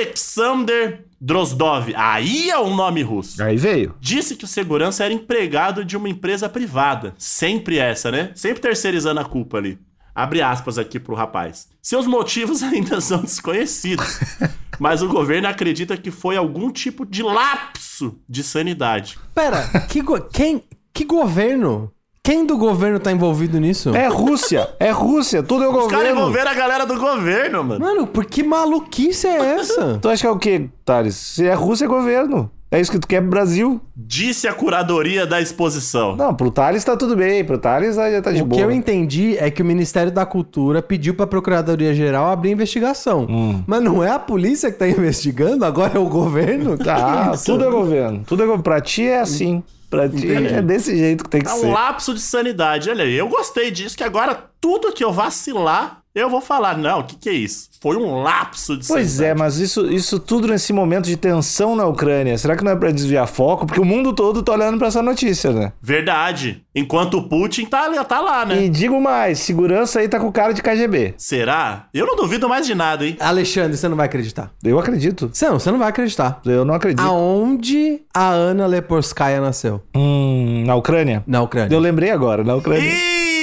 Alexander 0.07 1.05
Drozdov, 1.21 1.93
aí 1.97 2.51
é 2.51 2.59
um 2.59 2.75
nome 2.77 3.03
russo, 3.03 3.43
Aí 3.43 3.57
veio. 3.57 3.95
disse 4.01 4.37
que 4.37 4.45
o 4.45 4.49
segurança 4.49 5.05
era 5.05 5.13
empregado 5.15 5.85
de 5.85 5.97
uma 5.97 6.09
empresa 6.09 6.49
privada. 6.49 7.15
Sempre 7.19 7.79
essa, 7.79 8.11
né? 8.11 8.31
Sempre 8.35 8.61
terceirizando 8.61 9.21
a 9.21 9.25
culpa 9.25 9.57
ali. 9.59 9.79
Abre 10.17 10.41
aspas 10.41 10.79
aqui 10.79 10.99
pro 10.99 11.15
rapaz. 11.15 11.69
Seus 11.83 12.07
motivos 12.07 12.63
ainda 12.65 13.01
são 13.03 13.21
desconhecidos, 13.21 14.19
mas 14.81 15.03
o 15.03 15.09
governo 15.09 15.47
acredita 15.47 15.95
que 15.97 16.11
foi 16.11 16.37
algum 16.39 16.71
tipo 16.73 17.05
de 17.05 17.23
lapso 17.23 18.19
de 18.27 18.43
sanidade. 18.43 19.19
Pera, 19.35 19.63
que, 19.91 20.01
go- 20.01 20.23
quem, 20.23 20.65
que 20.95 21.05
governo? 21.05 21.93
Quem 22.25 22.45
do 22.45 22.57
governo 22.59 22.99
tá 22.99 23.13
envolvido 23.13 23.61
nisso? 23.61 23.95
É 23.95 24.09
Rússia, 24.09 24.69
é 24.81 24.91
Rússia, 24.91 25.43
tudo 25.45 25.63
é 25.63 25.69
o 25.69 25.71
Os 25.71 25.77
caras 25.87 25.93
governo. 26.09 26.21
envolveram 26.23 26.51
a 26.51 26.55
galera 26.55 26.85
do 26.87 26.99
governo, 26.99 27.63
mano. 27.63 27.85
Mano, 27.85 28.07
por 28.09 28.25
que 28.25 28.43
maluquice 28.43 29.29
é 29.29 29.37
essa? 29.61 29.99
Tu 30.03 30.09
acha 30.09 30.23
que 30.23 30.27
é 30.27 30.31
o 30.31 30.39
quê, 30.39 30.69
Thales? 30.85 31.15
Se 31.15 31.47
é 31.47 31.55
Rússia, 31.55 31.85
é 31.85 31.89
governo. 31.89 32.51
É 32.71 32.81
isso 32.81 32.91
que 32.91 32.99
tu 32.99 33.07
quer 33.07 33.21
pro 33.21 33.31
Brasil. 33.31 33.81
Disse 33.95 34.49
a 34.49 34.53
curadoria 34.53 35.25
da 35.25 35.41
exposição. 35.41 36.17
Não, 36.17 36.35
pro 36.35 36.51
Thales 36.51 36.83
tá 36.85 36.97
tudo 36.97 37.15
bem. 37.15 37.45
Pro 37.45 37.59
Thales 37.59 37.97
aí 37.97 38.13
já 38.13 38.21
tá 38.23 38.33
de 38.33 38.43
o 38.43 38.45
boa. 38.45 38.59
que 38.61 38.65
eu 38.67 38.73
entendi 38.73 39.37
é 39.39 39.51
que 39.51 39.63
o 39.63 39.65
Ministério 39.65 40.11
da 40.11 40.27
Cultura 40.27 40.83
pediu 40.83 41.15
pra 41.15 41.27
Procuradoria-Geral 41.27 42.27
abrir 42.31 42.51
investigação. 42.51 43.27
Hum. 43.31 43.63
Mas 43.67 43.83
não 43.83 44.03
é 44.03 44.11
a 44.11 44.19
polícia 44.19 44.71
que 44.73 44.79
tá 44.79 44.87
investigando, 44.89 45.65
agora 45.65 45.93
é 45.95 45.99
o 45.99 46.09
governo? 46.09 46.77
Ah, 46.89 47.33
isso? 47.35 47.45
tudo 47.45 47.65
é 47.65 47.71
governo. 47.71 48.25
Tudo 48.27 48.43
é 48.43 48.47
governo. 48.47 48.65
Pra 48.65 48.81
ti 48.81 49.05
é 49.07 49.21
assim. 49.21 49.63
Pra 49.89 50.09
ti 50.09 50.17
Entendi. 50.27 50.53
é 50.55 50.61
desse 50.61 50.97
jeito 50.97 51.23
que 51.23 51.31
tem 51.31 51.41
que 51.43 51.49
É 51.49 51.55
um 51.55 51.59
ser. 51.61 51.69
lapso 51.71 52.13
de 52.15 52.21
sanidade. 52.21 52.91
Olha 52.91 53.05
aí, 53.05 53.15
eu 53.15 53.29
gostei 53.29 53.71
disso, 53.71 53.97
que 53.97 54.03
agora 54.03 54.37
tudo 54.61 54.93
que 54.93 55.05
eu 55.05 55.13
vacilar, 55.13 56.01
eu 56.17 56.31
vou 56.31 56.41
falar. 56.41 56.77
Não, 56.77 57.01
o 57.01 57.05
que, 57.05 57.15
que 57.17 57.29
é 57.29 57.33
isso? 57.33 57.69
Foi 57.81 57.97
um 57.97 58.23
lapso 58.23 58.77
de 58.77 58.87
Pois 58.89 59.07
é, 59.21 59.29
sanidade. 59.29 59.39
mas 59.39 59.59
isso, 59.59 59.87
isso 59.93 60.19
tudo 60.19 60.49
nesse 60.49 60.73
momento 60.73 61.05
de 61.05 61.17
tensão 61.17 61.77
na 61.77 61.87
Ucrânia, 61.87 62.37
será 62.39 62.57
que 62.57 62.65
não 62.65 62.73
é 62.73 62.77
pra 62.77 62.91
desviar 62.91 63.29
foco? 63.29 63.67
Porque 63.67 63.81
o 63.81 63.85
mundo 63.85 64.13
todo 64.13 64.43
tá 64.43 64.53
olhando 64.53 64.79
pra 64.79 64.89
essa 64.89 65.03
notícia, 65.03 65.53
né? 65.53 65.73
Verdade. 65.81 66.63
Enquanto 66.75 67.19
o 67.19 67.29
Putin 67.29 67.67
tá, 67.67 67.85
ali- 67.85 68.03
tá 68.05 68.21
lá, 68.21 68.45
né? 68.45 68.65
E 68.65 68.69
digo 68.69 69.01
mais, 69.01 69.39
segurança 69.41 70.01
aí 70.01 70.09
tá 70.09 70.19
com 70.19 70.33
cara 70.33 70.53
de 70.53 70.63
KGB. 70.63 71.15
Será? 71.19 71.87
Eu 71.95 72.07
não 72.07 72.17
duvido 72.17 72.49
mais 72.49 72.67
de 72.67 72.75
nada, 72.75 73.07
hein? 73.07 73.17
Alexandre, 73.21 73.77
você 73.77 73.87
não 73.89 73.97
vai 73.97 74.07
acreditar. 74.07 74.51
Eu 74.65 74.79
acredito. 74.79 75.31
Você 75.33 75.47
não, 75.49 75.59
você 75.59 75.71
não 75.71 75.79
vai 75.79 75.89
acreditar. 75.89 76.41
Eu 76.45 76.65
não 76.65 76.75
acredito. 76.75 77.03
Aonde 77.03 78.01
a 78.15 78.29
Ana 78.31 78.67
Leporskaya 78.67 79.41
nasceu? 79.41 79.83
Hum, 79.95 80.65
na 80.67 80.75
Ucrânia? 80.75 81.23
Na 81.27 81.43
Ucrânia. 81.43 81.75
Eu 81.75 81.79
lembrei 81.81 82.11
agora, 82.11 82.43
na 82.43 82.55
Ucrânia. 82.57 82.83
Ih! 82.89 83.36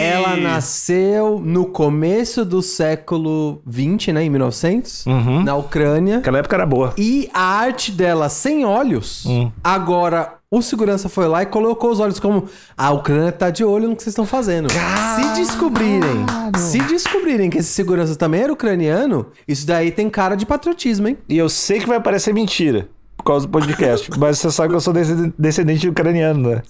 Ela 0.00 0.36
nasceu 0.36 1.38
no 1.44 1.66
começo 1.66 2.44
do 2.44 2.62
século 2.62 3.60
20, 3.66 4.12
né? 4.12 4.24
Em 4.24 4.30
1900, 4.30 5.04
Uhum. 5.06 5.42
na 5.44 5.54
Ucrânia. 5.56 6.16
Naquela 6.16 6.38
época 6.38 6.56
era 6.56 6.66
boa. 6.66 6.94
E 6.96 7.28
a 7.34 7.40
arte 7.42 7.92
dela 7.92 8.28
sem 8.28 8.64
olhos, 8.64 9.24
Hum. 9.26 9.50
agora 9.62 10.34
o 10.50 10.62
segurança 10.62 11.08
foi 11.08 11.28
lá 11.28 11.42
e 11.42 11.46
colocou 11.46 11.90
os 11.90 12.00
olhos 12.00 12.18
como 12.18 12.46
a 12.76 12.90
Ucrânia 12.90 13.30
tá 13.30 13.50
de 13.50 13.62
olho 13.64 13.88
no 13.88 13.94
que 13.94 14.02
vocês 14.02 14.12
estão 14.12 14.26
fazendo. 14.26 14.68
Se 14.70 15.34
descobrirem, 15.40 16.26
se 16.56 16.78
descobrirem 16.80 17.48
que 17.50 17.58
esse 17.58 17.68
segurança 17.68 18.16
também 18.16 18.40
era 18.42 18.52
ucraniano, 18.52 19.26
isso 19.46 19.66
daí 19.66 19.90
tem 19.92 20.08
cara 20.10 20.34
de 20.34 20.44
patriotismo, 20.46 21.06
hein? 21.08 21.18
E 21.28 21.36
eu 21.38 21.48
sei 21.48 21.78
que 21.78 21.86
vai 21.86 22.00
parecer 22.00 22.32
mentira 22.34 22.88
por 23.16 23.22
causa 23.24 23.46
do 23.46 23.50
podcast, 23.52 24.08
mas 24.18 24.38
você 24.38 24.50
sabe 24.50 24.70
que 24.70 24.74
eu 24.76 24.80
sou 24.80 24.92
descend- 24.92 25.32
descendente 25.38 25.88
ucraniano, 25.88 26.50
né? 26.50 26.62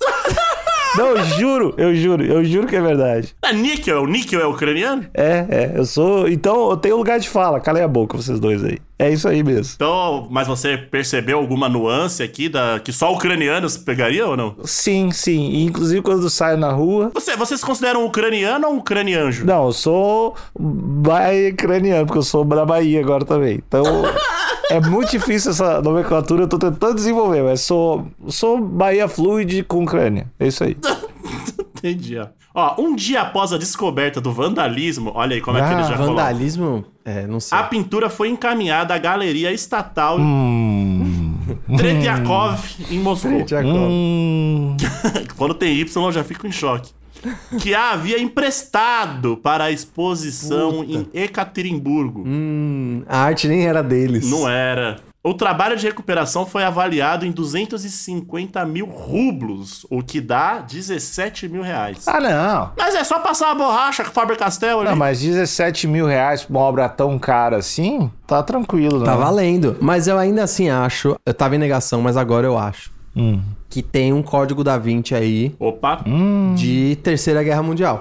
Não, 0.96 1.09
eu 1.09 1.24
juro, 1.24 1.74
eu 1.76 1.94
juro, 1.94 2.24
eu 2.24 2.44
juro 2.44 2.66
que 2.66 2.76
é 2.76 2.81
verdade. 2.81 3.35
É 3.42 3.53
níquel, 3.53 4.03
o 4.03 4.07
níquel 4.07 4.40
é 4.40 4.46
ucraniano? 4.46 5.07
É, 5.14 5.46
é, 5.48 5.72
eu 5.74 5.85
sou. 5.85 6.29
Então 6.29 6.70
eu 6.70 6.76
tenho 6.76 6.96
lugar 6.96 7.18
de 7.20 7.29
fala, 7.29 7.61
calem 7.61 7.83
a 7.83 7.88
boca, 7.88 8.16
vocês 8.16 8.40
dois 8.40 8.64
aí. 8.64 8.79
É 9.00 9.10
isso 9.10 9.26
aí 9.26 9.42
mesmo. 9.42 9.72
Então, 9.76 10.28
mas 10.30 10.46
você 10.46 10.76
percebeu 10.76 11.38
alguma 11.38 11.70
nuance 11.70 12.22
aqui 12.22 12.50
da 12.50 12.78
que 12.78 12.92
só 12.92 13.10
ucranianos 13.14 13.78
pegariam 13.78 14.28
ou 14.32 14.36
não? 14.36 14.56
Sim, 14.62 15.10
sim. 15.10 15.48
E, 15.52 15.64
inclusive 15.64 16.02
quando 16.02 16.28
saio 16.28 16.58
na 16.58 16.70
rua. 16.70 17.10
Você, 17.14 17.34
vocês 17.34 17.64
consideram 17.64 18.02
um 18.02 18.06
ucraniano 18.08 18.66
ou 18.66 18.74
um 18.74 18.76
ucranianjo? 18.76 19.46
Não, 19.46 19.68
eu 19.68 19.72
sou 19.72 20.36
ucraniano, 21.50 22.04
porque 22.04 22.18
eu 22.18 22.22
sou 22.22 22.44
da 22.44 22.66
Bahia 22.66 23.00
agora 23.00 23.24
também. 23.24 23.62
Então. 23.66 23.84
É 24.70 24.78
muito 24.78 25.10
difícil 25.10 25.50
essa 25.50 25.82
nomenclatura, 25.82 26.44
eu 26.44 26.48
tô 26.48 26.56
tentando 26.56 26.94
desenvolver, 26.94 27.42
mas 27.42 27.60
sou, 27.60 28.06
sou 28.28 28.56
Bahia 28.60 29.08
Fluid 29.08 29.64
com 29.64 29.82
Ucrânia. 29.82 30.28
É 30.38 30.46
isso 30.46 30.62
aí. 30.62 30.76
Entendi, 31.82 32.18
ó. 32.18 32.26
Ó, 32.54 32.82
um 32.82 32.94
dia 32.96 33.22
após 33.22 33.52
a 33.52 33.58
descoberta 33.58 34.20
do 34.20 34.32
vandalismo, 34.32 35.12
olha 35.14 35.34
aí 35.34 35.40
como 35.40 35.56
é 35.56 35.60
que 35.60 35.66
Ah, 35.68 35.72
ele 35.72 35.82
já 35.82 35.96
colocam. 35.96 36.14
Vandalismo, 36.16 36.84
é, 37.04 37.26
não 37.26 37.38
sei. 37.40 37.56
A 37.56 37.62
pintura 37.62 38.10
foi 38.10 38.28
encaminhada 38.28 38.94
à 38.94 38.98
galeria 38.98 39.52
estatal. 39.52 40.18
Hum. 40.18 41.34
Tretiakov 41.76 42.60
em 42.90 42.98
Moscou. 42.98 43.44
Hum, 43.64 44.76
Quando 45.36 45.54
tem 45.54 45.76
Y, 45.76 46.04
eu 46.04 46.12
já 46.12 46.24
fico 46.24 46.46
em 46.46 46.52
choque. 46.52 46.90
Que 47.60 47.74
a 47.74 47.90
havia 47.90 48.18
emprestado 48.20 49.36
para 49.36 49.64
a 49.64 49.70
exposição 49.70 50.82
em 50.82 51.06
Ekaterimburgo. 51.12 52.24
Hum, 52.26 53.02
a 53.06 53.18
arte 53.18 53.46
nem 53.46 53.66
era 53.66 53.82
deles. 53.82 54.28
Não 54.30 54.48
era. 54.48 54.98
O 55.22 55.35
trabalho 55.35 55.76
de 55.76 55.87
recuperação 55.87 56.46
foi 56.46 56.64
avaliado 56.64 57.26
em 57.26 57.30
250 57.30 58.64
mil 58.64 58.87
rublos, 58.87 59.85
o 59.90 60.02
que 60.02 60.18
dá 60.18 60.61
17 60.61 61.46
mil 61.46 61.61
reais. 61.61 62.09
ah, 62.09 62.18
não. 62.18 62.72
Mas 62.78 62.94
é 62.94 63.04
só 63.04 63.18
passar 63.18 63.50
a 63.50 63.54
borracha 63.54 64.02
com 64.02 64.09
o 64.11 64.14
Faber-Castell 64.14 64.80
ali. 64.80 64.88
Não, 64.88 64.96
mas 64.96 65.20
17 65.20 65.87
mil 65.87 66.06
reais 66.06 66.42
pra 66.44 66.56
uma 66.56 66.61
obra 66.61 66.88
tão 66.88 67.18
cara 67.18 67.59
assim, 67.59 68.11
tá 68.26 68.42
tranquilo, 68.42 69.00
né? 69.00 69.04
Tá 69.04 69.14
valendo. 69.14 69.76
Mas 69.78 70.09
eu 70.09 70.16
ainda 70.16 70.42
assim 70.42 70.70
acho. 70.70 71.14
Eu 71.26 71.35
tava 71.35 71.54
em 71.54 71.59
negação, 71.59 72.00
mas 72.00 72.16
agora 72.16 72.46
eu 72.46 72.56
acho. 72.56 72.90
Hum. 73.14 73.42
Que 73.68 73.83
tem 73.83 74.14
um 74.14 74.22
código 74.22 74.64
da 74.64 74.78
Vinci 74.78 75.14
aí 75.14 75.54
Opa. 75.59 76.02
de 76.56 76.96
Terceira 77.02 77.42
Guerra 77.42 77.62
Mundial. 77.62 78.00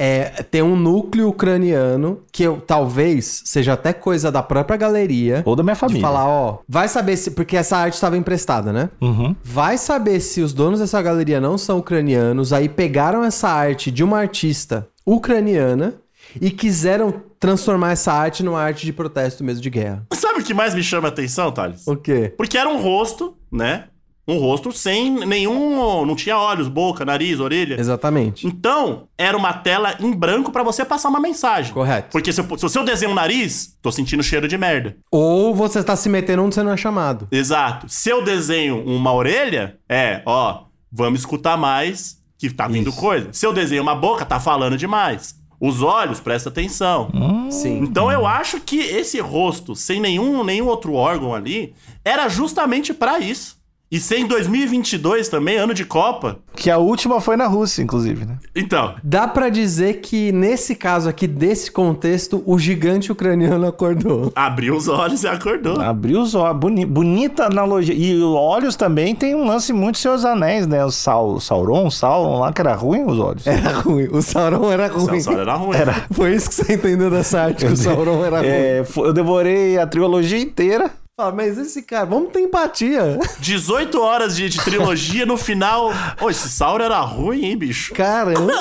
É, 0.00 0.44
tem 0.48 0.62
um 0.62 0.76
núcleo 0.76 1.28
ucraniano 1.28 2.20
que 2.30 2.44
eu, 2.44 2.60
talvez 2.64 3.42
seja 3.44 3.72
até 3.72 3.92
coisa 3.92 4.30
da 4.30 4.42
própria 4.42 4.76
galeria. 4.76 5.42
Ou 5.44 5.56
da 5.56 5.62
minha 5.64 5.74
De 5.74 5.80
família. 5.80 6.00
falar, 6.00 6.26
ó, 6.26 6.58
vai 6.68 6.86
saber 6.88 7.16
se. 7.16 7.32
Porque 7.32 7.56
essa 7.56 7.76
arte 7.76 7.94
estava 7.94 8.16
emprestada, 8.16 8.72
né? 8.72 8.90
Uhum. 9.00 9.34
Vai 9.42 9.76
saber 9.76 10.20
se 10.20 10.40
os 10.40 10.52
donos 10.54 10.78
dessa 10.78 11.02
galeria 11.02 11.40
não 11.40 11.58
são 11.58 11.78
ucranianos, 11.78 12.52
aí 12.52 12.68
pegaram 12.68 13.24
essa 13.24 13.48
arte 13.48 13.90
de 13.90 14.04
uma 14.04 14.18
artista 14.20 14.88
ucraniana 15.04 15.94
e 16.40 16.50
quiseram 16.50 17.12
transformar 17.40 17.92
essa 17.92 18.12
arte 18.12 18.42
numa 18.42 18.60
arte 18.60 18.84
de 18.84 18.92
protesto 18.92 19.42
mesmo 19.42 19.62
de 19.62 19.70
guerra. 19.70 20.06
Sabe 20.12 20.40
o 20.40 20.44
que 20.44 20.54
mais 20.54 20.74
me 20.74 20.82
chama 20.82 21.08
a 21.08 21.10
atenção, 21.10 21.50
Thales? 21.50 21.86
O 21.86 21.96
quê? 21.96 22.32
Porque 22.36 22.56
era 22.58 22.68
um 22.68 22.80
rosto, 22.80 23.36
né? 23.50 23.84
Um 24.28 24.38
rosto 24.38 24.70
sem 24.70 25.10
nenhum. 25.24 26.04
Não 26.04 26.14
tinha 26.14 26.36
olhos, 26.38 26.68
boca, 26.68 27.02
nariz, 27.04 27.40
orelha. 27.40 27.80
Exatamente. 27.80 28.46
Então, 28.46 29.08
era 29.16 29.34
uma 29.36 29.54
tela 29.54 29.96
em 29.98 30.12
branco 30.12 30.52
pra 30.52 30.62
você 30.62 30.84
passar 30.84 31.08
uma 31.08 31.18
mensagem. 31.18 31.72
Correto. 31.72 32.10
Porque 32.12 32.30
se 32.30 32.40
eu, 32.40 32.68
se 32.68 32.78
eu 32.78 32.84
desenho 32.84 33.12
um 33.12 33.14
nariz, 33.14 33.74
tô 33.80 33.90
sentindo 33.90 34.22
cheiro 34.22 34.46
de 34.46 34.58
merda. 34.58 34.96
Ou 35.10 35.54
você 35.54 35.82
tá 35.82 35.96
se 35.96 36.10
metendo 36.10 36.42
onde 36.44 36.54
você 36.54 36.62
não 36.62 36.72
é 36.72 36.76
chamado. 36.76 37.26
Exato. 37.32 37.88
Se 37.88 38.10
eu 38.10 38.22
desenho 38.22 38.84
uma 38.84 39.12
orelha, 39.14 39.78
é, 39.88 40.22
ó, 40.26 40.64
vamos 40.92 41.20
escutar 41.20 41.56
mais, 41.56 42.18
que 42.36 42.50
tá 42.50 42.68
vindo 42.68 42.90
Isso. 42.90 43.00
coisa. 43.00 43.28
Se 43.32 43.46
eu 43.46 43.52
desenho 43.52 43.82
uma 43.82 43.94
boca, 43.94 44.26
tá 44.26 44.38
falando 44.38 44.76
demais. 44.76 45.36
Os 45.60 45.82
olhos, 45.82 46.20
presta 46.20 46.50
atenção. 46.50 47.10
Sim. 47.50 47.78
Então 47.78 48.12
eu 48.12 48.24
acho 48.24 48.60
que 48.60 48.78
esse 48.78 49.18
rosto, 49.18 49.74
sem 49.74 50.00
nenhum, 50.00 50.44
nenhum 50.44 50.66
outro 50.66 50.92
órgão 50.92 51.34
ali, 51.34 51.74
era 52.04 52.28
justamente 52.28 52.94
pra 52.94 53.18
isso. 53.18 53.57
E 53.90 53.98
ser 53.98 54.18
em 54.18 54.26
2022 54.26 55.28
também, 55.30 55.56
ano 55.56 55.72
de 55.72 55.84
Copa. 55.84 56.38
Que 56.54 56.70
a 56.70 56.76
última 56.76 57.22
foi 57.22 57.36
na 57.36 57.46
Rússia, 57.46 57.82
inclusive, 57.82 58.26
né? 58.26 58.36
Então, 58.54 58.94
Dá 59.02 59.26
pra 59.26 59.48
dizer 59.48 60.00
que 60.00 60.30
nesse 60.30 60.74
caso 60.74 61.08
aqui, 61.08 61.26
desse 61.26 61.70
contexto, 61.70 62.42
o 62.44 62.58
gigante 62.58 63.10
ucraniano 63.10 63.66
acordou. 63.66 64.30
abriu 64.36 64.76
os 64.76 64.88
olhos 64.88 65.22
e 65.22 65.28
acordou. 65.28 65.80
Abriu 65.80 66.20
os 66.20 66.34
olhos. 66.34 66.58
Boni- 66.58 66.84
bonita 66.84 67.46
analogia. 67.46 67.94
E 67.94 68.14
os 68.16 68.22
olhos 68.34 68.76
também 68.76 69.14
tem 69.14 69.34
um 69.34 69.46
lance 69.46 69.72
muito 69.72 69.96
Seus 69.96 70.22
Anéis, 70.24 70.66
né? 70.66 70.84
O 70.84 70.90
Sau- 70.90 71.40
Sauron, 71.40 71.86
o 71.86 71.90
Sauron 71.90 72.40
lá, 72.40 72.52
que 72.52 72.60
era 72.60 72.74
ruim 72.74 73.04
os 73.04 73.18
olhos. 73.18 73.46
Era 73.46 73.70
ruim. 73.72 74.08
O 74.12 74.20
Sauron 74.20 74.70
era 74.70 74.88
ruim. 74.88 75.20
Só 75.20 75.32
era 75.32 75.54
ruim. 75.54 75.76
Foi 76.10 76.34
isso 76.34 76.48
que 76.50 76.54
você 76.56 76.74
entendeu 76.74 77.10
dessa 77.10 77.40
arte, 77.40 77.64
que 77.64 77.72
o 77.72 77.76
Sauron 77.76 78.22
era 78.24 78.40
ruim. 78.40 78.48
É, 78.48 78.84
eu 78.98 79.12
devorei 79.14 79.78
a 79.78 79.86
trilogia 79.86 80.38
inteira. 80.38 80.90
Ah, 81.20 81.32
mas 81.32 81.58
esse 81.58 81.82
cara, 81.82 82.06
vamos 82.06 82.30
ter 82.30 82.38
empatia. 82.42 83.18
18 83.40 84.00
horas 84.00 84.36
de, 84.36 84.48
de 84.48 84.58
trilogia, 84.62 85.26
no 85.26 85.36
final. 85.36 85.90
Ô, 86.20 86.30
esse 86.30 86.48
Sauron 86.48 86.84
era 86.84 87.00
ruim, 87.00 87.44
hein, 87.44 87.56
bicho? 87.58 87.92
Caramba, 87.92 88.52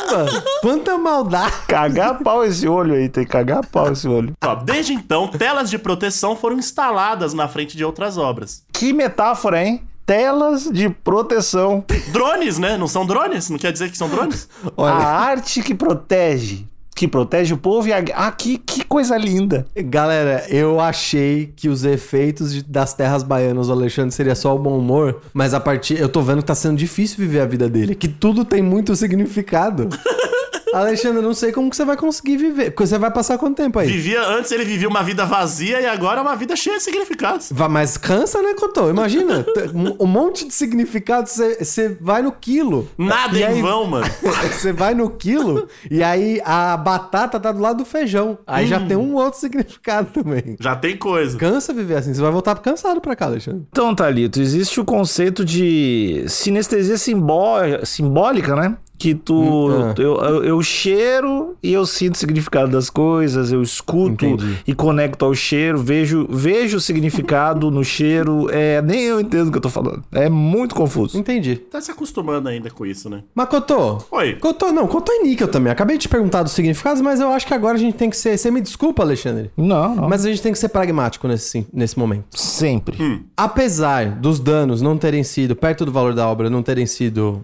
quanta 0.59 0.97
maldade. 0.97 1.53
Cagar 1.67 2.17
pau 2.23 2.43
esse 2.43 2.67
olho 2.67 2.95
aí, 2.95 3.09
tem 3.09 3.23
que 3.25 3.29
cagar 3.29 3.63
pau 3.67 3.91
esse 3.91 4.07
olho. 4.07 4.33
Ó, 4.43 4.55
desde 4.55 4.91
então, 4.91 5.27
telas 5.27 5.69
de 5.69 5.77
proteção 5.77 6.35
foram 6.35 6.57
instaladas 6.57 7.31
na 7.31 7.47
frente 7.47 7.77
de 7.77 7.85
outras 7.85 8.17
obras. 8.17 8.63
Que 8.73 8.91
metáfora, 8.91 9.63
hein? 9.63 9.83
Telas 10.03 10.63
de 10.63 10.89
proteção. 10.89 11.85
Drones, 12.11 12.57
né? 12.57 12.75
Não 12.75 12.87
são 12.87 13.05
drones? 13.05 13.51
Não 13.51 13.59
quer 13.59 13.71
dizer 13.71 13.91
que 13.91 13.97
são 13.97 14.09
drones? 14.09 14.49
Olha, 14.75 14.93
A 14.93 15.05
arte 15.05 15.61
que 15.61 15.75
protege. 15.75 16.65
Que 16.97 17.07
protege 17.07 17.53
o 17.53 17.57
povo 17.57 17.87
e 17.87 17.93
a... 17.93 18.03
Ah, 18.15 18.31
que, 18.31 18.57
que 18.57 18.83
coisa 18.83 19.15
linda. 19.15 19.67
galera, 19.85 20.43
eu 20.49 20.79
achei 20.79 21.53
que 21.55 21.69
os 21.69 21.83
efeitos 21.85 22.51
de- 22.51 22.63
das 22.63 22.91
terras 22.95 23.21
baianas 23.21 23.67
do 23.67 23.73
Alexandre 23.73 24.11
seria 24.15 24.33
só 24.33 24.55
o 24.55 24.57
bom 24.59 24.75
humor, 24.79 25.21
mas 25.31 25.53
a 25.53 25.59
partir. 25.59 25.99
Eu 25.99 26.09
tô 26.09 26.23
vendo 26.23 26.39
que 26.39 26.45
tá 26.45 26.55
sendo 26.55 26.75
difícil 26.75 27.17
viver 27.19 27.41
a 27.41 27.45
vida 27.45 27.69
dele, 27.69 27.93
que 27.93 28.07
tudo 28.07 28.43
tem 28.43 28.63
muito 28.63 28.95
significado. 28.95 29.87
Alexandre, 30.73 31.21
não 31.21 31.33
sei 31.33 31.51
como 31.51 31.69
que 31.69 31.75
você 31.75 31.85
vai 31.85 31.97
conseguir 31.97 32.37
viver. 32.37 32.71
porque 32.71 32.85
Você 32.87 32.97
vai 32.97 33.11
passar 33.11 33.37
quanto 33.37 33.55
tempo 33.57 33.79
aí? 33.79 33.87
Vivia, 33.87 34.21
antes 34.27 34.51
ele 34.51 34.65
vivia 34.65 34.87
uma 34.87 35.03
vida 35.03 35.25
vazia 35.25 35.79
e 35.81 35.85
agora 35.85 36.19
é 36.19 36.21
uma 36.21 36.35
vida 36.35 36.55
cheia 36.55 36.77
de 36.77 36.83
significados. 36.83 37.49
Vai, 37.51 37.67
mas 37.69 37.97
cansa, 37.97 38.41
né, 38.41 38.53
Cotô? 38.53 38.89
Imagina, 38.89 39.45
um- 39.99 40.07
monte 40.07 40.47
de 40.47 40.53
significado, 40.53 41.27
você- 41.29 41.63
você 41.63 41.97
vai 42.01 42.21
no 42.21 42.31
quilo. 42.31 42.89
Nada 42.97 43.37
E 43.37 43.41
em 43.41 43.45
aí- 43.45 43.61
vão, 43.61 43.85
mano. 43.87 44.05
Você 44.57 44.71
vai 44.73 44.93
no 44.95 45.09
quilo 45.09 45.67
e 45.91 46.01
aí 46.03 46.41
a 46.43 46.75
batata 46.77 47.39
tá 47.39 47.51
do 47.51 47.59
lado 47.61 47.77
do 47.79 47.85
feijão. 47.85 48.37
Aí 48.47 48.65
já 48.67 48.79
tem 48.85 48.97
um 48.97 49.13
outro 49.15 49.39
significado 49.39 50.09
também. 50.11 50.55
Já 50.59 50.75
tem 50.75 50.97
coisa. 50.97 51.37
Cansa 51.37 51.73
viver 51.73 51.95
assim. 51.97 52.13
Você 52.13 52.21
vai 52.21 52.31
voltar 52.31 52.55
cansado 52.59 52.99
pra 53.01 53.15
cá, 53.15 53.25
Alexandre. 53.25 53.63
Então, 53.69 53.93
Thalito, 53.93 54.41
existe 54.41 54.79
o 54.79 54.85
conceito 54.85 55.45
de 55.45 56.25
sinestesia 56.27 56.97
simbó- 56.97 57.59
simbólica, 57.83 58.55
né? 58.55 58.77
Que 58.97 59.13
tu. 59.13 59.35
Hum, 59.35 59.83
ah. 59.83 59.95
eu, 59.97 60.15
eu, 60.15 60.43
eu 60.43 60.61
cheiro 60.61 61.55
e 61.61 61.71
eu 61.71 61.85
sinto 61.85 62.15
o 62.15 62.17
significado 62.17 62.71
das 62.71 62.89
coisas, 62.89 63.51
eu 63.51 63.61
escuto 63.61 64.25
Entendi. 64.25 64.57
e 64.65 64.73
conecto 64.73 65.25
ao 65.25 65.33
cheiro, 65.33 65.77
vejo, 65.77 66.27
vejo 66.29 66.77
o 66.77 66.81
significado 66.81 67.69
no 67.69 67.83
cheiro. 67.83 68.49
É, 68.49 68.81
nem 68.81 69.01
eu 69.03 69.19
entendo 69.19 69.49
o 69.49 69.51
que 69.51 69.57
eu 69.57 69.61
tô 69.61 69.69
falando. 69.69 70.03
É 70.11 70.29
muito 70.29 70.73
confuso. 70.73 71.17
Entendi. 71.17 71.57
Tá 71.57 71.79
se 71.79 71.91
acostumando 71.91 72.49
ainda 72.49 72.69
com 72.69 72.85
isso, 72.85 73.09
né? 73.09 73.23
Mas, 73.35 73.49
Cotô. 73.49 73.99
Oi. 74.11 74.35
Cotô, 74.35 74.71
não, 74.71 74.87
Cotô 74.87 75.11
é 75.11 75.23
níquel 75.23 75.47
também. 75.47 75.71
Acabei 75.71 75.97
de 75.97 76.03
te 76.03 76.09
perguntar 76.09 76.43
dos 76.43 76.53
significados, 76.53 77.01
mas 77.01 77.19
eu 77.19 77.29
acho 77.29 77.45
que 77.45 77.53
agora 77.53 77.75
a 77.75 77.79
gente 77.79 77.95
tem 77.95 78.09
que 78.09 78.17
ser. 78.17 78.37
Você 78.37 78.49
me 78.49 78.61
desculpa, 78.61 79.03
Alexandre. 79.03 79.51
Não, 79.55 79.95
não. 79.95 80.09
Mas 80.09 80.25
a 80.25 80.29
gente 80.29 80.41
tem 80.41 80.51
que 80.51 80.59
ser 80.59 80.69
pragmático 80.69 81.27
nesse, 81.27 81.65
nesse 81.73 81.97
momento. 81.97 82.25
Sempre. 82.31 82.97
Apesar 83.35 84.11
dos 84.11 84.39
danos 84.39 84.81
não 84.81 84.97
terem 84.97 85.23
sido, 85.23 85.55
perto 85.55 85.85
do 85.85 85.91
valor 85.91 86.13
da 86.13 86.27
obra, 86.27 86.49
não 86.49 86.63
terem 86.63 86.85
sido, 86.85 87.43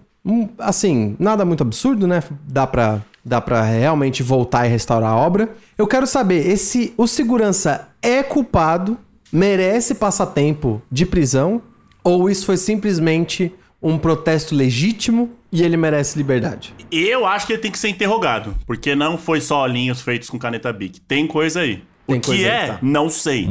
assim, 0.58 1.16
nada 1.18 1.44
muito 1.44 1.62
absurdo, 1.62 2.06
né? 2.06 2.22
Dá 2.48 2.66
pra, 2.66 3.02
dá 3.24 3.40
pra 3.40 3.62
realmente 3.62 4.22
voltar 4.22 4.66
e 4.66 4.68
restaurar 4.68 5.10
a 5.10 5.16
obra. 5.16 5.50
Eu 5.76 5.86
quero 5.86 6.06
saber, 6.06 6.48
esse, 6.48 6.94
o 6.96 7.06
segurança 7.06 7.88
é 8.02 8.22
culpado, 8.22 8.98
merece 9.32 9.94
passatempo 9.94 10.80
de 10.90 11.04
prisão, 11.04 11.60
ou 12.02 12.30
isso 12.30 12.46
foi 12.46 12.56
simplesmente 12.56 13.52
um 13.82 13.98
protesto 13.98 14.54
legítimo 14.54 15.30
e 15.52 15.62
ele 15.62 15.76
merece 15.76 16.16
liberdade? 16.16 16.74
Eu 16.90 17.26
acho 17.26 17.46
que 17.46 17.52
ele 17.52 17.62
tem 17.62 17.70
que 17.70 17.78
ser 17.78 17.88
interrogado, 17.88 18.54
porque 18.66 18.94
não 18.94 19.18
foi 19.18 19.40
só 19.40 19.62
olhinhos 19.62 20.00
feitos 20.00 20.30
com 20.30 20.38
caneta 20.38 20.72
Bic. 20.72 21.00
Tem 21.00 21.26
coisa 21.26 21.60
aí. 21.60 21.82
Tem 22.06 22.18
o 22.18 22.20
que 22.20 22.32
aí, 22.32 22.44
é, 22.44 22.66
tá. 22.68 22.78
não 22.82 23.08
sei. 23.08 23.48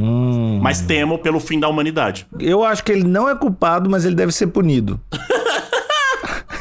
Mas 0.60 0.80
temo 0.80 1.18
pelo 1.18 1.40
fim 1.40 1.58
da 1.58 1.68
humanidade. 1.68 2.26
Eu 2.38 2.64
acho 2.64 2.84
que 2.84 2.92
ele 2.92 3.04
não 3.04 3.28
é 3.28 3.34
culpado, 3.34 3.88
mas 3.88 4.04
ele 4.04 4.14
deve 4.14 4.32
ser 4.32 4.48
punido. 4.48 5.00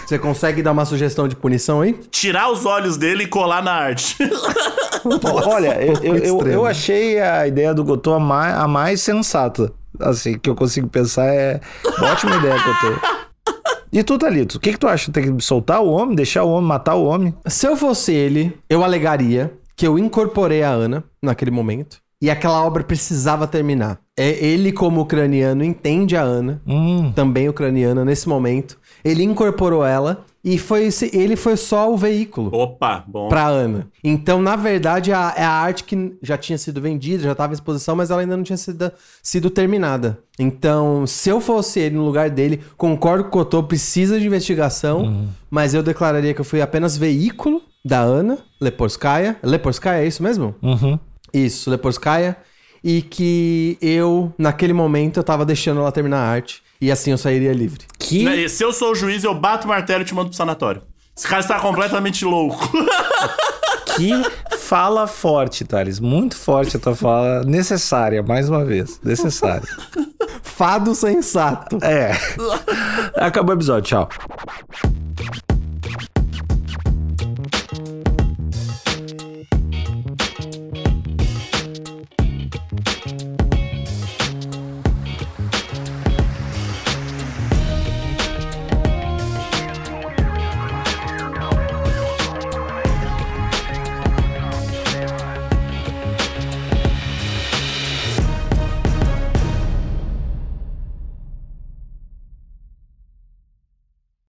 Você 0.06 0.20
consegue 0.20 0.62
dar 0.62 0.72
uma 0.72 0.86
sugestão 0.86 1.28
de 1.28 1.36
punição 1.36 1.82
aí? 1.82 1.94
Tirar 2.12 2.52
os 2.52 2.66
olhos 2.66 2.98
dele 2.98 3.24
e 3.24 3.28
colar 3.28 3.64
na 3.64 3.72
arte. 3.72 4.18
Olha, 5.46 5.84
eu, 5.84 6.16
eu, 6.16 6.48
eu, 6.48 6.66
achei 6.66 7.20
a 7.20 7.48
ideia 7.48 7.74
do 7.74 7.84
Gotô 7.84 8.14
a 8.14 8.20
mais, 8.20 8.56
a 8.56 8.68
mais 8.68 9.02
sensata. 9.02 9.72
Assim, 10.00 10.38
que 10.38 10.50
eu 10.50 10.56
consigo 10.56 10.88
pensar 10.88 11.26
é. 11.26 11.60
Ótima 12.02 12.36
ideia, 12.38 12.56
Gotô. 12.56 13.24
E 13.92 14.02
tu, 14.04 14.18
Thalito, 14.18 14.58
o 14.58 14.60
que, 14.60 14.72
que 14.72 14.80
tu 14.80 14.88
acha? 14.88 15.12
Tem 15.12 15.36
que 15.36 15.44
soltar 15.44 15.82
o 15.82 15.90
homem, 15.92 16.16
deixar 16.16 16.44
o 16.44 16.50
homem, 16.50 16.68
matar 16.68 16.96
o 16.96 17.06
homem? 17.06 17.34
Se 17.46 17.68
eu 17.68 17.78
fosse 17.78 18.12
ele, 18.12 18.58
eu 18.68 18.84
alegaria 18.84 19.54
que 19.76 19.86
eu 19.86 20.00
incorporei 20.00 20.64
a 20.64 20.70
Ana 20.70 21.04
naquele 21.22 21.52
momento 21.52 21.98
e 22.22 22.30
aquela 22.30 22.64
obra 22.64 22.84
precisava 22.84 23.46
terminar. 23.46 24.00
É 24.16 24.30
ele 24.46 24.72
como 24.72 25.02
ucraniano 25.02 25.64
entende 25.64 26.16
a 26.16 26.22
Ana, 26.22 26.62
Hum. 26.68 27.12
também 27.16 27.50
ucraniana 27.50 28.06
nesse 28.06 28.30
momento. 28.30 28.78
Ele 29.04 29.24
incorporou 29.24 29.84
ela 29.84 30.24
e 30.44 30.58
foi 30.60 30.84
esse- 30.84 31.10
ele 31.18 31.36
foi 31.36 31.58
só 31.58 31.92
o 31.92 31.98
veículo 31.98 32.52
Opa, 32.56 33.04
bom. 33.08 33.28
pra 33.28 33.48
Ana. 33.48 33.88
Então, 34.04 34.40
na 34.40 34.56
verdade, 34.56 35.12
a- 35.12 35.34
é 35.36 35.44
a 35.44 35.50
arte 35.50 35.84
que 35.84 36.14
já 36.22 36.38
tinha 36.38 36.60
sido 36.60 36.80
vendida, 36.80 37.24
já 37.24 37.32
estava 37.32 37.54
em 37.54 37.56
exposição, 37.56 37.96
mas 37.96 38.12
ela 38.12 38.22
ainda 38.22 38.38
não 38.38 38.44
tinha 38.44 38.56
sido, 38.56 38.92
sido 39.22 39.50
terminada. 39.50 40.20
Então, 40.38 41.08
se 41.08 41.30
eu 41.30 41.42
fosse 41.42 41.80
ele 41.80 41.96
no 41.96 42.06
lugar 42.06 42.30
dele, 42.30 42.62
concordo 42.78 43.24
com 43.24 43.30
o 43.30 43.32
Cotô, 43.44 43.64
precisa 43.64 44.20
de 44.20 44.28
investigação, 44.28 45.28
mas 45.50 45.74
eu 45.74 45.82
declararia 45.82 46.36
que 46.36 46.42
eu 46.42 46.46
fui 46.46 46.62
apenas 46.62 46.96
veículo 46.96 47.64
da 47.84 48.00
Ana 48.00 48.38
Leporskaya. 48.62 49.38
Leporskaya, 49.42 50.04
é 50.04 50.08
isso 50.08 50.22
mesmo? 50.22 50.54
Uhum. 50.62 51.00
Isso, 51.34 51.68
Leporskaya. 51.72 52.38
E 52.84 53.02
que 53.02 53.78
eu, 53.82 54.34
naquele 54.38 54.74
momento, 54.74 55.18
eu 55.20 55.24
tava 55.24 55.46
deixando 55.46 55.80
ela 55.80 55.92
terminar 55.92 56.18
a 56.18 56.28
arte 56.28 56.62
e 56.82 56.92
assim 56.92 57.12
eu 57.12 57.18
sairia 57.18 57.54
livre. 57.54 57.86
Que 57.98 58.24
Né, 58.26 58.38
e 58.42 58.50
Se 58.50 58.64
eu 58.64 58.74
sou 58.74 58.92
o 58.92 58.96
juiz, 58.96 59.24
eu 59.24 59.34
bato 59.34 59.66
o 59.66 59.70
martelo 59.70 60.02
e 60.02 60.06
te 60.06 60.14
mando 60.14 60.30
pro 60.30 60.38
sanatório. 60.38 60.82
Esse 61.16 61.28
cara 61.28 61.42
está 61.42 61.60
completamente 61.60 62.26
louco. 62.26 62.58
Que 63.96 64.12
fala 64.58 65.06
forte, 65.06 65.64
Thales. 65.64 66.00
Muito 66.00 66.36
forte 66.36 66.78
a 66.78 66.80
tua 66.80 66.96
fala. 66.96 67.44
Necessária, 67.44 68.24
mais 68.24 68.50
uma 68.50 68.66
vez. 68.66 69.00
Necessária. 69.04 69.68
Fado 70.42 70.96
sensato. 70.96 71.78
É. 71.84 72.12
Acabou 73.16 73.54
o 73.54 73.58
episódio. 73.58 73.88
Tchau. 73.88 74.10